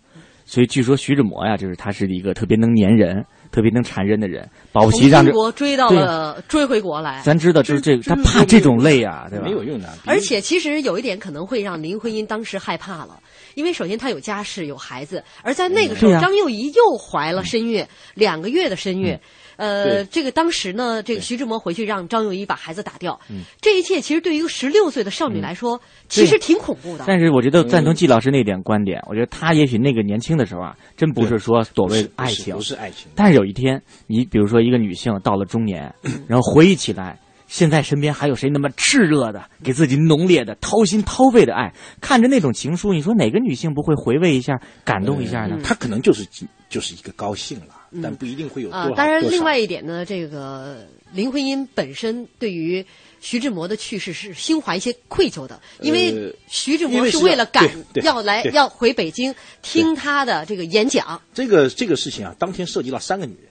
[0.45, 4.49] 所以据说徐志摩呀，就是他是一个特别能粘人、特别能缠人的人。
[4.71, 7.21] 保不齐让这国追到了追回国来。
[7.23, 9.45] 咱知道，就是这个，他怕这种累啊，对吧？
[9.45, 9.87] 没有用的。
[10.05, 13.19] 而且其实有一点可能会让林徽因当时害怕了，
[13.53, 17.85] 因为首先她有家室有孩子，而在那个时候，张幼仪又怀了身孕，
[18.15, 19.17] 两个月的身孕。
[19.57, 23.41] 呃，这个当时呢，这个徐志摩回去让张幼仪把孩子打掉，嗯。
[23.61, 25.79] 这一切其实对于一个十六岁的少女来说，
[26.09, 27.05] 其实挺恐怖的。
[27.07, 33.11] 但是我觉得赞同季老师那点观点，我觉得他也许那个年轻的时候啊，真不是说所谓的爱情，不是爱情。
[33.15, 35.93] 但是有一天，你比如说一个女性到了中年，
[36.27, 41.71] 然后回忆起来现在身边还有谁那么炽热的，给自己浓烈的、掏心掏肺的爱？
[42.01, 45.59] 看着那种情书，你说哪个女性不会回味一下、感动一下呢？
[45.63, 46.27] 她可能就是
[46.69, 52.85] 就是一个高兴了，嗯但不一定会有多啊少。，当然，另外一点呢，这个林徽因本身对于
[53.21, 57.69] 徐志摩的去世是心怀一些愧疚的，因为呃徐志摩是为了赶
[58.03, 63.43] 要来要回北京听他的这个演讲，这个这个事情啊，当天涉及到三个女人。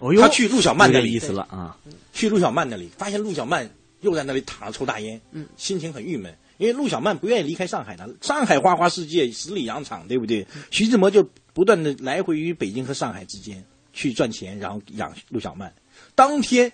[0.00, 1.76] 哦哟他去陆小曼那里有点意思了啊，
[2.12, 10.44] 去陆小曼那里，发现陆小曼又在那里躺着抽大烟，嗯，心情很郁闷，因为陆小曼不愿意离开上海的，上海花花世界，十里洋场，对不对？
[10.72, 11.22] 徐志摩就
[11.54, 15.72] 不断的来回于北京和上海之间去赚钱，然后养陆小曼。
[16.14, 16.72] 当天，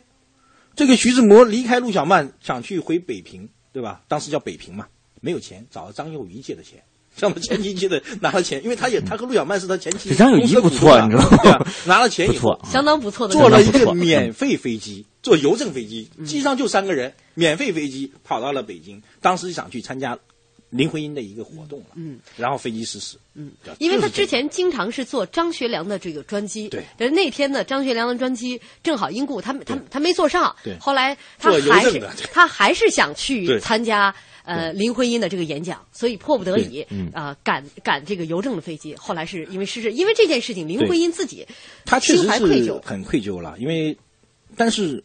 [0.75, 4.03] 这个徐志摩离开陆小曼，想去回北平，对吧？
[4.09, 4.87] 当时叫北平嘛，
[5.21, 6.83] 没有钱，找了张幼仪借的钱。
[7.17, 10.11] 向他前妻借的拿了钱，因为他也他和陆小曼是他前妻。
[10.11, 19.03] 这张幼仪不错你知道吗拿了钱以后， 相当不错的坐了一个免费飞机，坐邮政飞机，嗯机上就三个人，免费飞机跑到了北京。
[19.23, 20.19] 当时想去参加
[20.77, 30.77] 林徽因的一个活动了，嗯，然后飞机失事，嗯，因为他之前经常是坐张学良的这个专机，对，但是那天呢，张学良的专机正好因故他他他没坐上，对。
[30.79, 32.01] 后来他还是
[32.33, 34.15] 他还是想去参加
[34.45, 41.47] 呃林徽因的这个演讲，所以迫不得已啊赶赶这个邮政的飞机，后来是因为失事，因为这件事情，林徽因自己
[41.85, 43.97] 他确实是很愧疚了，因为，
[44.57, 45.03] 但是，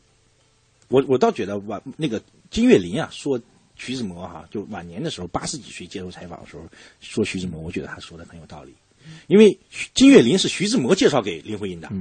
[0.88, 3.40] 我我倒觉得吧那个金岳霖啊说
[3.84, 6.64] 徐志摩哈、就晚年的时候八十几岁接受采访的时候
[7.00, 8.76] 说徐志摩，我觉得他说的很有道理，
[9.26, 9.60] 因为
[9.96, 11.92] 金岳霖是徐志摩介绍给林徽因的，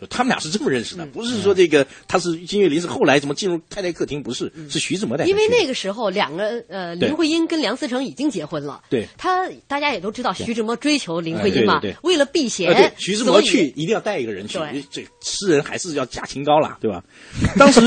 [0.00, 9.06] 就他们俩是这么认识的，不是说这个他是金岳霖是后来怎么进入太太客厅，不是，是徐志摩带他嗯因为那个时候两个呃林徽因跟梁思成已经结婚了，对。
[9.18, 14.58] 他大家也都知道徐志摩追求林徽因嘛，为了避嫌，徐志摩去一定要带一个人去，
[14.90, 17.02] 这诗人还是要加清高了，对吧？
[17.58, 17.80] 当时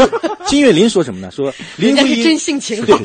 [0.48, 1.32] 金岳霖说什么呢？
[1.32, 2.40] 说 林徽因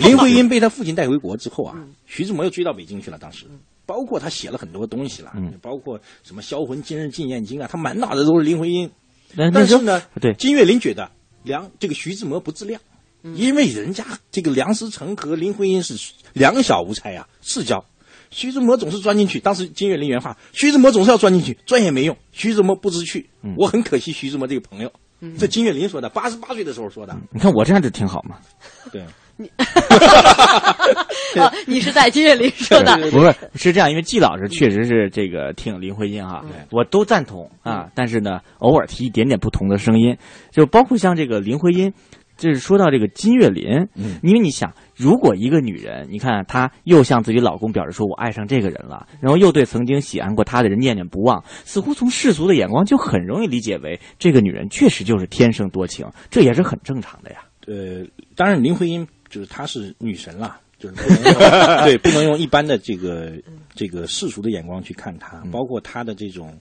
[0.00, 1.94] 林徽因被他父亲带回国之后啊，嗯。
[2.06, 3.18] 徐志摩又追到北京去了。
[3.18, 3.44] 当时
[3.86, 8.90] 包括他写了很多东西了，嗯包括什么《销魂今日纪念经》啊，他满脑子都是林徽因。
[9.36, 11.10] 但是呢，对金岳霖觉得
[11.42, 12.80] 梁这个徐志摩不自量，
[13.22, 15.94] 嗯因为人家这个梁思成和林徽因是
[16.32, 17.84] 两小无猜啊，世交。
[18.30, 22.16] 徐志摩总是钻进去，当时金岳霖原话：徐志摩总是要钻进去，钻也没用。
[22.32, 24.92] 徐志摩不知趣，嗯我很可惜徐志摩这个朋友。
[25.38, 27.16] 这金岳霖说的，八十八岁的时候说的。
[27.32, 28.36] 你看我这样就挺好嘛。
[28.92, 29.02] 对，
[31.40, 36.50] 哦，你是在金岳霖说的，不是是这样，因为季老师确实是这个挺林徽因哈，嗯。
[36.70, 40.16] 我都赞同啊，但是呢，偶尔提一点点不同的声音，
[40.50, 41.92] 就包括像这个林徽因，
[42.36, 44.18] 就是说到这个金岳霖，嗯。
[44.22, 57.38] 因为你想，如果一个女人，你看她又向自己老公表示说我爱上这个人了，然后又对曾经喜爱过她的人念念不忘，似乎从世俗的眼光就很容易理解为这个女人确实就是天生多情，这也是很正常的呀。
[57.66, 61.34] 呃，当然林徽因就是她是女神啦，就是不能用
[61.84, 63.32] 对不能用一般的这个
[63.74, 66.56] 这个世俗的眼光去看她，包括她的这种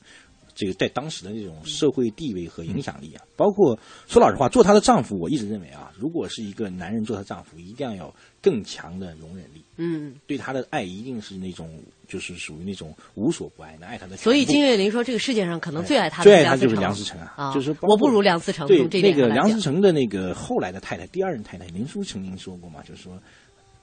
[0.55, 3.77] 这个在当时的那种社会地位和影响力啊，包括
[4.07, 11.69] 说老实话，做她的丈夫，我一直认为啊，如果是一个男人做她丈夫，一定要有更强的容忍力，嗯，对她的爱一定是那种
[12.07, 14.15] 就是属于那种无所不爱的爱她的。
[14.15, 23.19] 所以金岳霖说，这个世界上可能最爱他的最爱他就是梁思成啊，啊，就是我不如梁思成，对那个梁思成的那个后来的太太，第二任太太林淑曾经说过嘛，就是说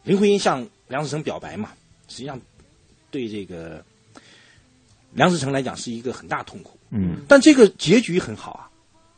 [0.04, 1.70] 林徽因向梁思成表白嘛，
[2.08, 2.40] 实际上
[3.10, 3.84] 对这个
[5.14, 6.78] 梁思成来讲是一个很大痛苦。
[6.90, 8.68] 嗯，但这个结局很好啊，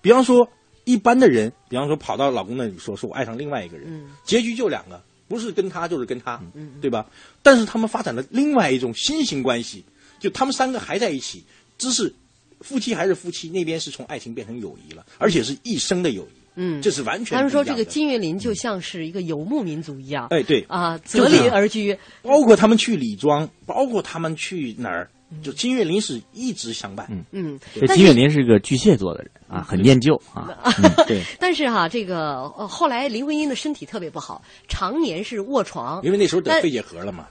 [0.01, 0.49] 比方说
[0.84, 7.07] 一般的人，比方说跑到老公那里说说我爱上另外一个人，嗯结局就两个，不是跟他就是跟他，嗯对吧？
[7.42, 9.84] 但是他们发展了另外一种新型关系，
[10.20, 11.42] 就他们三个还在一起，
[11.78, 12.14] 只是
[12.61, 16.40] 夫妻还是夫妻，那边是从爱情变成友谊了，而且是一生的友谊。
[16.57, 25.11] 嗯，这是完全他们说这个金岳霖就像是一个游牧民族一样，哎，对啊，择邻而居，包括他们去李庄，包括他们去哪儿，
[25.43, 27.07] 就金岳霖是一直相伴。
[27.33, 30.49] 嗯，这但是金岳霖是个巨蟹座的人啊，很念旧啊。
[30.83, 37.27] 嗯 对，但是哈、这个呃后来林徽因的身体特别不好，常年是卧床，因为那时候得肺结核了嘛。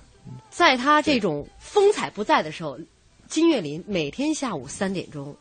[0.50, 2.78] 在他这种风采不在的时候，
[3.28, 5.36] 金岳霖每天下午三点钟，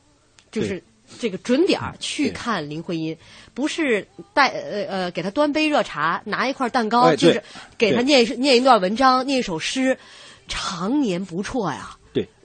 [0.51, 0.83] 就是
[1.19, 3.17] 这个准点儿去看林徽因，
[3.55, 7.43] 不是带呃呃给他端杯热茶，拿一块蛋糕，哎就是
[7.77, 9.99] 给他念一念一段文章，念一首诗，
[10.49, 11.97] 常年不辍呀。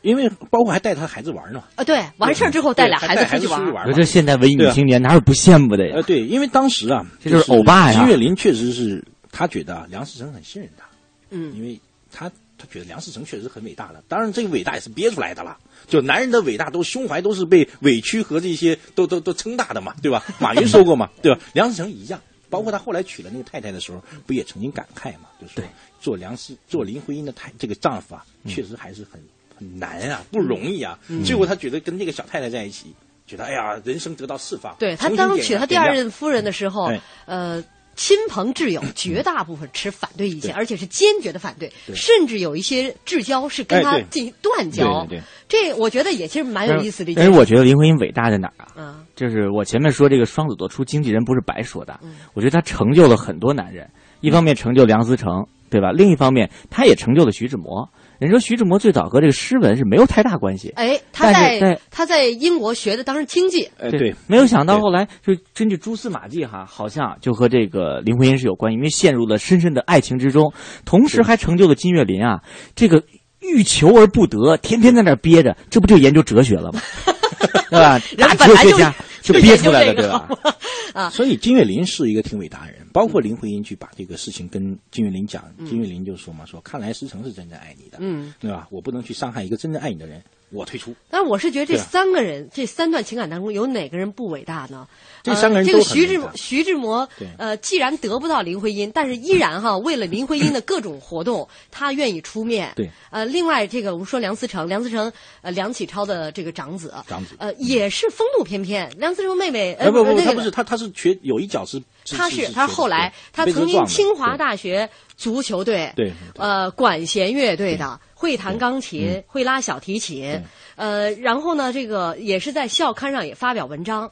[0.08, 1.64] 对，因为包括还带他孩子玩呢。
[1.76, 6.04] 啊，对，完事儿之后带俩孩子出去玩还带孩子出去玩我这现代文艺女青年哪有不羡慕的呀呃，？
[6.04, 10.86] 对，因为当时啊，这就是欧巴呀金岳霖确实是他觉得啊，梁思成很信任他，
[11.32, 11.80] 嗯，因为
[12.12, 14.04] 他他觉得梁思成确实很伟大的。
[14.08, 15.58] 当然，这个伟大也是憋出来的了。
[15.88, 20.24] 就男人的伟大，都胸怀都是被委屈和这些都都都撑大的嘛，对吧？
[20.40, 21.40] 马云说过嘛，对吧？
[21.54, 25.30] 梁思成一样，包括他后来娶了那个太太的时候，不也曾经感慨嘛？
[25.40, 25.64] 就是说
[26.02, 29.22] 做梁思做林徽因的太这个丈夫啊，确实还是很
[29.58, 30.98] 很难啊，不容易啊。
[31.10, 32.96] 嗯最后他觉得跟那个小太太在一起，
[33.26, 34.76] 觉得哎呀，人生得到释放。
[34.80, 37.64] 对他当娶他第二任夫人的时候哎，呃。
[38.00, 45.04] 亲朋挚友绝大部分持反对意见，而且是坚决的反对，甚至有一些至交是跟他进行断交。
[45.10, 47.26] 对对对这我觉得也其实蛮有意思的但。
[47.26, 48.72] 是我觉得林徽因伟大在哪儿啊？
[48.78, 52.00] 嗯就是我前面说这个双子座出经纪人不是白说的，
[52.36, 53.90] 我觉得他成就了很多男人，
[54.22, 55.92] 一方面成就梁思成，对吧？
[55.92, 57.90] 另一方面，他也成就了徐志摩。
[58.20, 70.52] 人说徐志摩最早和这个诗文是没有太大关系，哎，他在他在英国学的当时经济，哎对，没有想到后来就根据蛛丝马迹哈，好像就和这个林徽因是有关系，因为陷入了深深的爱情之中，
[70.86, 72.42] 同时还成就了金岳霖啊，
[72.76, 73.04] 这个
[73.40, 76.82] 欲求而不得，天天在那憋着，这不就研究哲学了吗？
[77.70, 78.00] 对吧？
[78.18, 78.94] 大哲学家
[79.34, 80.30] 就憋出来的，对吧？
[80.94, 88.68] 啊，所以金岳霖是一个挺伟大的人，包括林徽因去把这个事情跟金岳霖讲，金岳霖就说嘛，说看来思成是真正爱你的，嗯，对吧？
[88.72, 90.94] 我不能去伤害一个真正爱你的人，我退出。
[91.10, 94.88] 但是我是觉得这三个人，这三段情感当中，有哪个人不伟大呢？
[95.24, 102.72] 这三个人呃、这个徐志徐志摩，呃，既然得不到林徽因，但是依然哈，为了林徽因的各种活动， 他愿意出面。
[102.76, 108.90] 对，呃，另外这个我们说梁思成，梁思成，呃，梁启超的这个长子，长子呃，也是风度翩翩。
[108.98, 111.82] 梁思成妹妹，呃，哎不不，那个他不是他他是瘸有一脚是，
[112.16, 120.42] 他是他是后来他曾经清华大学足球队，对呃，管弦乐队的，会弹钢琴，会拉小提琴，
[120.76, 124.10] 呃，然后呢，这个也是在校刊上也发表文章。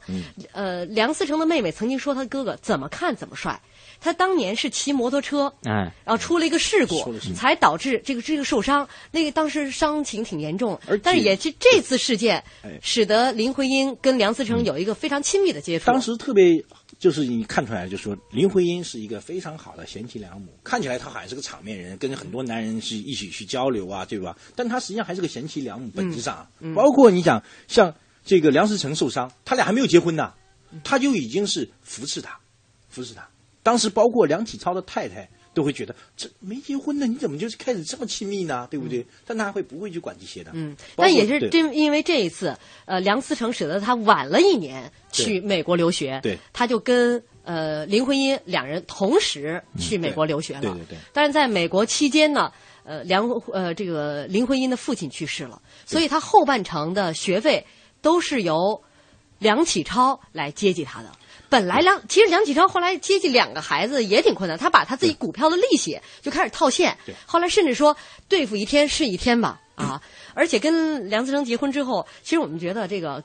[0.52, 3.60] 呃，梁思成的妹妹曾经说他哥哥怎么看怎么帅，
[4.00, 8.88] 他当年是骑摩托车，哎，然后出了一个事故才导致这个这个受伤。
[9.10, 15.86] 那个当时伤情挺严重，但是也是这次事件哎，使得林徽因跟梁思成有一个非常亲密的接触。
[15.86, 16.64] 当时特别
[16.98, 24.36] 就是你看出来，就说林徽因是一个非常好的贤妻良母，看起来她好像是个场面人，跟很多男人是一起去交流啊，对吧？
[24.54, 27.94] 但她实际上还是个贤妻良母，本质上，嗯包括你讲像
[28.24, 30.32] 这个梁思成受伤，他俩还没有结婚呢，
[30.82, 32.38] 他就已经是扶持他，
[32.88, 33.28] 扶持他。
[33.62, 38.68] 当时包括梁启超的太太都会觉得，这没结婚呢，你怎么就是开始这么亲密呢？
[38.70, 39.06] 对不对？
[39.24, 40.50] 但他会不会去管这些的？
[40.52, 42.54] 嗯，但也是这因为这一次，
[42.84, 50.60] 呃，梁思成使得他晚了一年去美国留学，对他就跟呃林徽因两人同时去美国留学了。
[50.60, 52.52] 对对对但是在美国期间呢，
[52.84, 57.64] 呃，梁呃这个林徽因的父亲去世了，所以他后半程的学费
[58.02, 58.82] 都是由
[59.38, 61.10] 梁启超来接济他的。
[61.48, 67.96] 本来梁其实梁启超后来接济两个孩子也挺困难，他把他自己股票的利息就开始套现，后来甚至说
[68.28, 70.02] 对付一天是一天吧啊！
[70.34, 73.22] 而且跟梁思成结婚之后，其实我们觉得这个。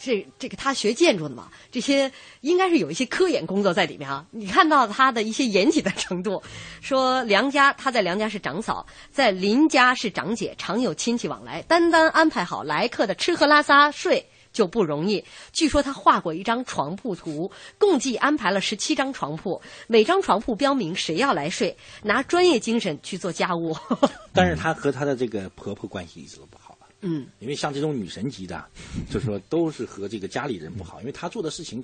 [0.00, 4.24] 这这个他学建筑的嘛，这些应该是有一些科研工作在里面啊。
[4.30, 6.40] 你看到他的一些严谨的程度，
[6.80, 14.24] 说梁家他在梁家是长嫂，在林家是长姐，常有亲戚往来，单单安排好来客的吃喝拉撒睡。
[14.52, 15.24] 就不容易。
[15.52, 23.76] 据说他画过一张床铺图，共计安排了十七张床铺，每张床铺标明谁要来睡，拿专业精神去做家务。
[24.32, 26.76] 但是她和她的这个婆婆关系一直都不好。
[27.04, 28.64] 嗯，因为像这种女神级的，
[29.10, 31.82] 就是说都是和这个家里人不好，因为她做的事情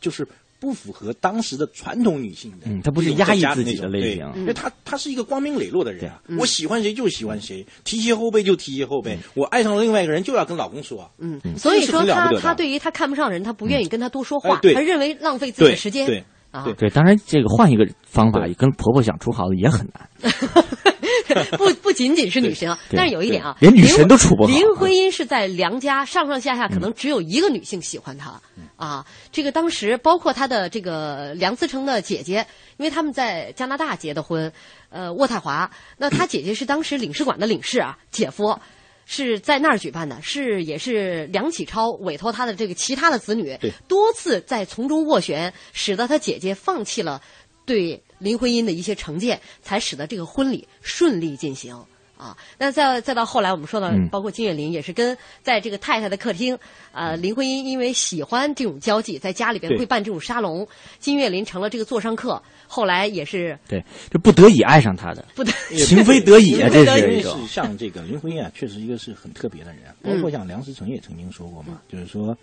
[0.00, 0.26] 就是
[0.64, 2.60] 不符合当时的传统女性的。
[2.64, 11.10] 嗯她不是压抑自己的类型对因为她她是一个光明磊落的人啊，嗯我喜欢谁就喜欢谁，提携后辈就提携后辈，我爱上了另外一个人就要跟老公说。
[11.18, 16.06] 嗯嗯所以说他这是很了不得的他对于她看不上人，她不愿意跟他多说话，哎对他认为浪费自己的时间。
[16.06, 20.08] 对啊，对，当然这个换一个方法，跟婆婆想出好的也很难。
[21.58, 28.40] 不不仅仅是女神啊，但是有一点啊，连女神都处不好林徽因是在梁家上上下下可能只有一个女性喜欢她、
[28.76, 29.04] 啊。
[29.32, 34.52] 这个当时包括她的这个梁思成的姐姐，因为他们在加拿大结的婚，
[34.90, 35.70] 呃，渥太华。
[35.96, 38.58] 那她姐姐是当时领事馆的领事啊，姐夫。
[39.06, 47.20] 是在那儿举办的，是也是梁启超委托他的这个其他的子女对多次在从中斡旋，使得他姐姐放弃了
[47.66, 51.76] 对林徽因的一些成见，才使得这个婚礼顺利进行。
[52.16, 56.56] 啊，那再再到后来，我们说到嗯，包括金岳霖也是跟在这个太太的客厅，
[56.92, 60.66] 呃，林徽因因为喜欢这种交际，在家里边会办这种沙龙，
[61.00, 65.52] 金岳霖成了这个座上客，后来也是对，就不得已爱上他的，不得
[65.84, 67.46] 情非得已啊，这是一是种。
[67.48, 70.20] 像这个林徽因啊，确实一个是很特别的人，包嗯。
[70.22, 72.34] 括像梁思成也曾经说过嘛，就是说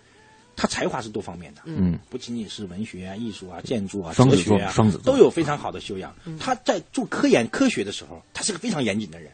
[0.54, 5.12] 他才华是多方面的，嗯，不仅仅是文学啊、艺术啊、建筑啊、双子座哲学啊，双子座。
[5.12, 6.14] 都有非常好的修养。
[6.24, 6.36] 嗯。
[6.38, 9.30] 他在做科研科学的时候，他是个非常严谨的人，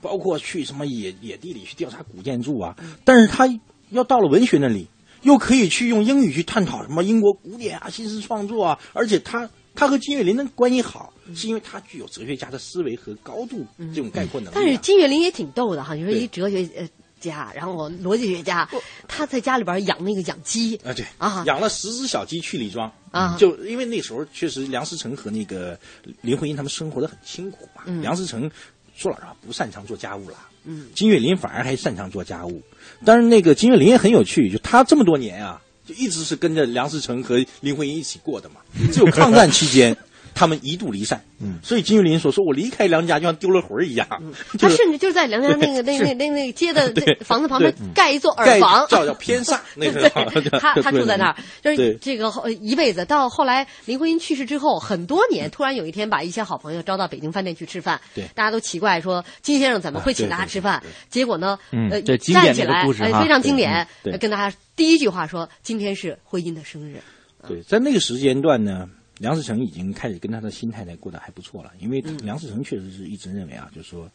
[0.00, 3.48] 包括去什么野野地里去调查古建筑啊，但是他
[3.90, 4.86] 要到了文学那里，
[5.22, 14.60] 又可以去用英语去探讨什么英国古典啊、新诗创作啊，而且他他和金岳霖的关系好，是因为他具有哲学家的思维和高度这种概括能力啊。
[14.62, 16.88] 但是金岳霖也挺逗的哈，你说一哲学呃
[17.30, 18.68] 家，然后逻辑学家，
[19.08, 25.78] 他在家里边养那个养鸡啊，对啊，养了十只小鸡去李庄啊就因为那时候确实梁思成和那个
[26.20, 27.82] 林徽因他们生活的很清苦嘛。
[27.86, 28.50] 嗯梁思成
[28.94, 32.60] 说老实话不擅长做家务了，嗯金岳霖反而还擅长做家务。
[33.04, 38.56] 但是那个金岳霖也很有趣，就他这么多年啊，就一直是跟着梁思成和林徽因一起过的嘛。
[38.92, 39.96] 只有抗战期间，
[40.34, 41.22] 他们一度离散。
[41.40, 44.06] 嗯，所以金岳霖所：“说我离开梁家就像丢了魂儿一样。
[44.52, 46.04] 他就是甚至就是在梁家那个 那是。
[46.04, 53.04] 那那那街的 那房子旁边盖一座耳房，叫叫偏煞那个对他他住在那儿，就是这个后一辈子。
[53.04, 58.24] 到后来林徽因去世之后，很多年，突然有一天把一些好朋友招到北京饭店去吃饭，对。
[58.34, 60.82] 大家都奇怪说金先生怎么会请大家吃饭？
[61.10, 61.58] 结果呢，
[61.90, 63.86] 呃，站起来，非常经典
[64.20, 67.00] 跟大家第一句话说：“今天是徽因的生日。
[67.48, 68.86] 对，在那个时间段呢，
[69.22, 74.10] 梁思成已经开始跟他的新太太过得还不错了，因为梁思成确实是一直认为啊，就是说，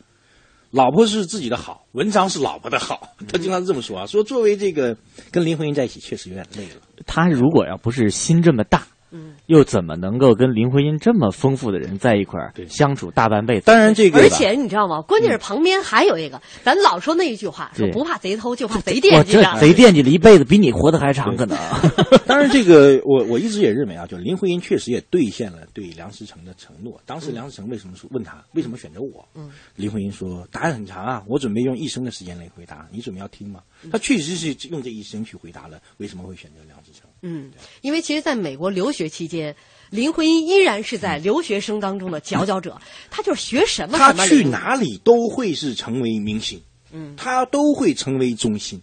[0.72, 4.98] 老婆是自己的好，文章是老婆的好， 他经常这么说啊，说作为这个
[5.32, 6.82] 跟林徽因在一起确实有点累了。
[7.06, 13.66] 他如果要不是心这么大，嗯，又怎么能够跟林徽因这么丰富的人在一块儿相处大半辈子？
[13.66, 15.02] 当然，这个而且你知道吗？
[15.02, 19.58] 关键是旁边还有一个，咱老说那一句话，说不怕贼偷，就怕贼惦记着。
[19.60, 21.58] 贼惦记了一辈子，比你活得还长，可能。
[22.28, 27.00] 当然，这个我我一直也认为啊，就林徽因确实也兑现了对梁思成的承诺。
[27.06, 29.26] 当时梁思成为什么说问他为什么选择我？
[29.36, 33.62] 嗯，林徽因说答案很长啊，我准备用一生的时间来回答，你准备要听吗？
[33.92, 37.07] 他确实是用这一生去回答了为什么会选择梁思成。
[37.22, 37.52] 嗯，
[37.82, 39.56] 因为其实在美国留学期间，
[39.90, 46.62] 林徽因依然是在留学生当中的佼佼者，她就是学什么他什么灵去哪里都会是成为明星，
[46.92, 47.16] 嗯。
[47.18, 48.82] 他都会成为中心，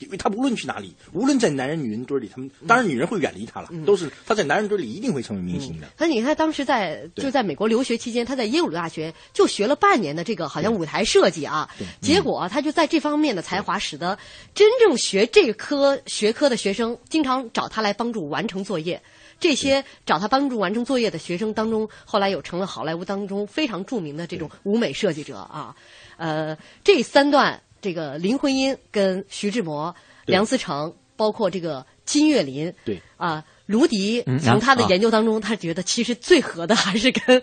[0.00, 5.86] 因为他无论去哪里，无论在男人女人堆里，他们当然女人会远离他了，嗯都是他在男人堆里一定会成为明星的。
[5.98, 11.70] 那你看，当时在就在美国留学期间，他在耶鲁大学就学了半年的这个好像舞台设计啊，
[12.00, 14.18] 结果他就在这方面的才华，使得
[14.54, 19.02] 真正学这科学科的学生经常找他来帮助完成作业。
[19.38, 25.74] 这些找他帮助完成作业的学生当中，后来有成了好莱坞当中非常著名的这种舞美设计者啊。
[26.18, 29.94] 呃，这三段这个林徽因跟徐志摩、
[30.26, 37.42] 梁思成，包括这个金岳霖，对啊，卢迪嗯从他的啊研究当中，他觉得其实最合的还是跟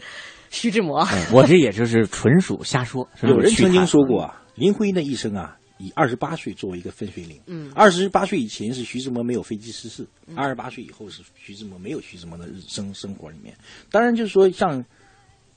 [0.49, 1.07] 徐志摩。
[1.31, 3.07] 我这也就是纯属瞎说。
[3.23, 7.39] 有人曾经说过啊，林徽因的一生啊，以二十八岁作为一个分水岭。
[7.47, 13.55] 嗯二十八岁以前是徐志摩没有飞机失事，二十八岁以后是徐志摩没有徐志摩的日生生活里面。
[13.91, 14.83] 当然，就是说像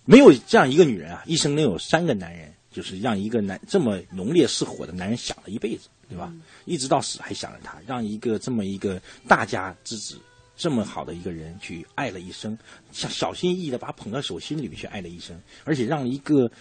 [0.05, 6.33] 没有这样一个女人啊，一生能有三个男人，就是让一个男这么浓烈似火的男人想了一辈子，对吧？
[6.65, 10.19] 一直到死还想着他，让一个这么一个大家之子。
[10.57, 12.59] 这么好的一个人去爱了一生，
[12.93, 16.53] 像小心翼翼的把捧到手心里面去爱了一生，而且让一个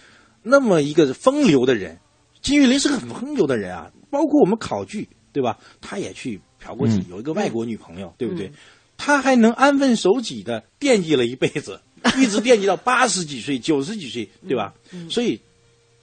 [0.42, 1.98] 那么一个风流的人，
[2.40, 5.58] 金玉霖是个很风流的人啊，包括我们考据，对吧？
[5.82, 8.50] 他也去嫖过妓，嗯有一个外国女朋友，对不对？
[8.96, 11.78] 他还能安分守己的惦记了一辈子，
[12.16, 14.72] 一直惦记到八十几岁、九十几岁，对吧？
[15.10, 15.38] 所以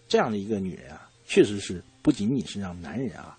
[0.07, 3.37] 这样的一个女人啊，确实是不仅仅是让男人啊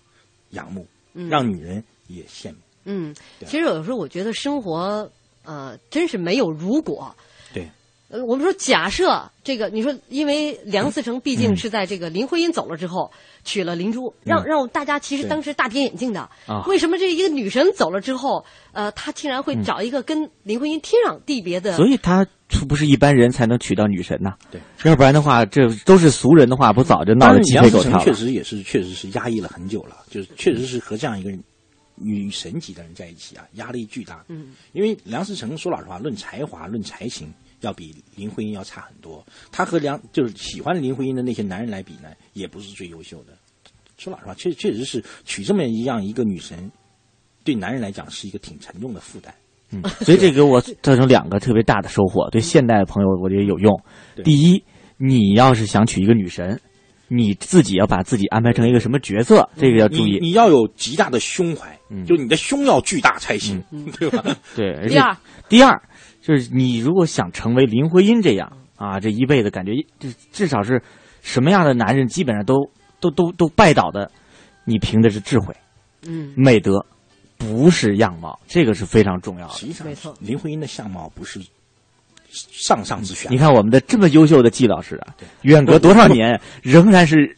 [0.51, 2.57] 仰慕，嗯让女人也羡慕。
[2.85, 3.15] 嗯，
[3.45, 5.11] 其实有的时候我觉得生活
[5.43, 7.15] 呃真是没有如果。
[7.53, 7.67] 对，
[8.09, 13.11] 呃，我们说假设这个，你说因为梁思成毕竟是在这个林徽因走了之后
[13.43, 16.21] 娶了林珠，让嗯让大家其实当时大跌眼镜的。
[16.47, 21.75] 啊为什么这一个女神走了之后，呃，她竟然会嗯找一个跟林徽因天壤地别的？
[21.75, 22.25] 所以他
[22.67, 24.33] 不是一般人才能娶到女神呐。
[24.51, 28.05] 对，要不然的话，这都是俗人的话，不早就闹得鸡梁思成飞狗跳了。
[28.05, 31.31] 确实也是确实是压抑了很久了，就是确实是和这样一个
[31.95, 34.25] 女神级的人在一起啊，压力巨大。
[34.29, 37.31] 嗯，因为梁思成说老实话，论才华、论才情，
[37.61, 39.25] 要比林徽因要差很多。
[39.51, 43.33] 他和梁就是喜欢林徽因的那些男人来比呢，也不是最优秀的。
[43.97, 46.71] 说老实话，确确实是娶这么一样一个女神，
[47.43, 49.33] 对男人来讲是一个挺沉重的负担。
[49.71, 53.79] 嗯， 所以这给我造成两个特别大的收获，对现代的朋友我觉得有用。
[54.23, 54.63] 第一，
[54.97, 56.59] 你要是想娶一个女神，
[57.07, 60.19] 你自己要把自己安排成一个什么角色，这个要注意。
[60.19, 63.63] 你你要有极大的胸怀，嗯就你的胸要巨大才行，
[63.99, 64.23] 对吧？
[64.55, 65.17] 对，而且第二，
[65.49, 65.81] 第二
[66.21, 70.81] 就是你如果想成为林徽因这样啊，这一辈子感觉至至少是
[71.21, 74.09] 什么样的男人，基本上都都都都拜倒的，
[74.65, 75.53] 你凭的是智慧、
[76.07, 76.85] 嗯，美德，
[77.39, 79.53] 不是样貌，这个是非常重要的。
[79.55, 81.39] 实际上没错，林徽因的相貌不是
[82.31, 83.31] 上上之选。
[83.31, 87.35] 你看我们的这么优秀的季老师啊，远隔多少年，仍然是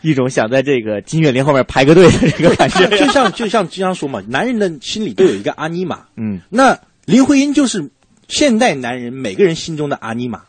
[0.00, 2.88] 一种想在这个金岳霖后面排个队的这个感觉。
[2.96, 6.06] 就像就像经常说嘛，男人的心里都有一个阿尼玛。
[6.16, 7.90] 嗯，那林徽因就是
[8.28, 10.42] 现代男人每个人心中的阿尼玛。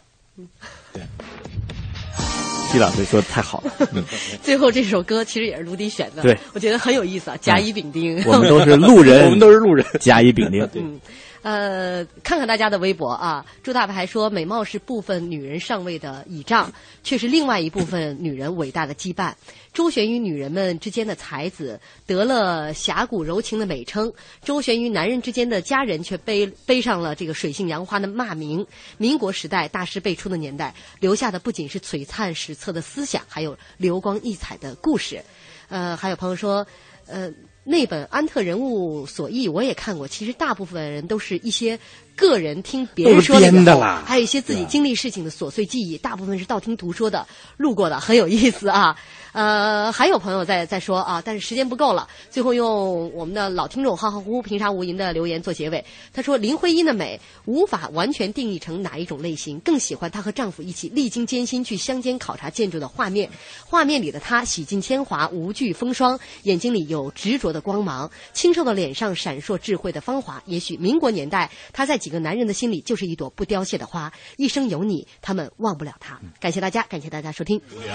[2.71, 4.03] 季老师说的太好了， 嗯。
[4.41, 6.37] 最后这首歌其实也是卢迪选的，对。
[6.53, 8.23] 我觉得很有意思啊，甲乙丙丁。
[8.25, 10.67] 我们都是路人， 我们都是路人，甲乙丙丁。
[10.75, 10.99] 嗯，
[11.43, 16.71] 呃，看看大家的微博啊，朱大牌说美貌是部分女人上位的倚仗，
[17.03, 19.33] 却是另外一部分女人伟大的羁绊。
[19.73, 24.13] 周旋于女人们之间的才子得了侠骨柔情的美称，
[24.43, 28.67] 周旋于男人之间的佳人却背背上了这个水性杨花的骂名。
[28.97, 35.23] 民国时代大师辈出的年代，留下的不仅是璀璨史册的思想，还有流光溢彩的故事。
[35.69, 36.67] 呃，还有朋友说，
[37.07, 37.31] 呃。
[37.63, 41.79] 那本《安特人物所忆》我也看过，其实大部分人都是一些
[42.15, 44.03] 个人听别人说的啦。
[44.05, 48.97] 还有一些自己经历事情的琐碎记忆，大部分是道听途说的，路过的，很有意思啊。
[49.33, 55.83] 呃，还有朋友在在说啊，但是时间不够了，最后用我们的老听众浩浩乎乎平沙无垠的留言做结尾。
[56.13, 63.29] 他说林徽因的美无法完全定义成哪一种类型，更喜欢她和丈夫一起历经艰辛去乡间考察建筑的画面。
[63.65, 70.43] 画面里的她洗尽铅华，无惧风霜，眼睛里有执着的光芒，清瘦的脸上闪烁智慧的芳华。
[70.45, 76.19] 也许民国年代，她在几个男人的心里就是一朵不凋谢的花，一生有你，他们忘不了她。
[76.39, 77.61] 感谢大家，感谢大家收听。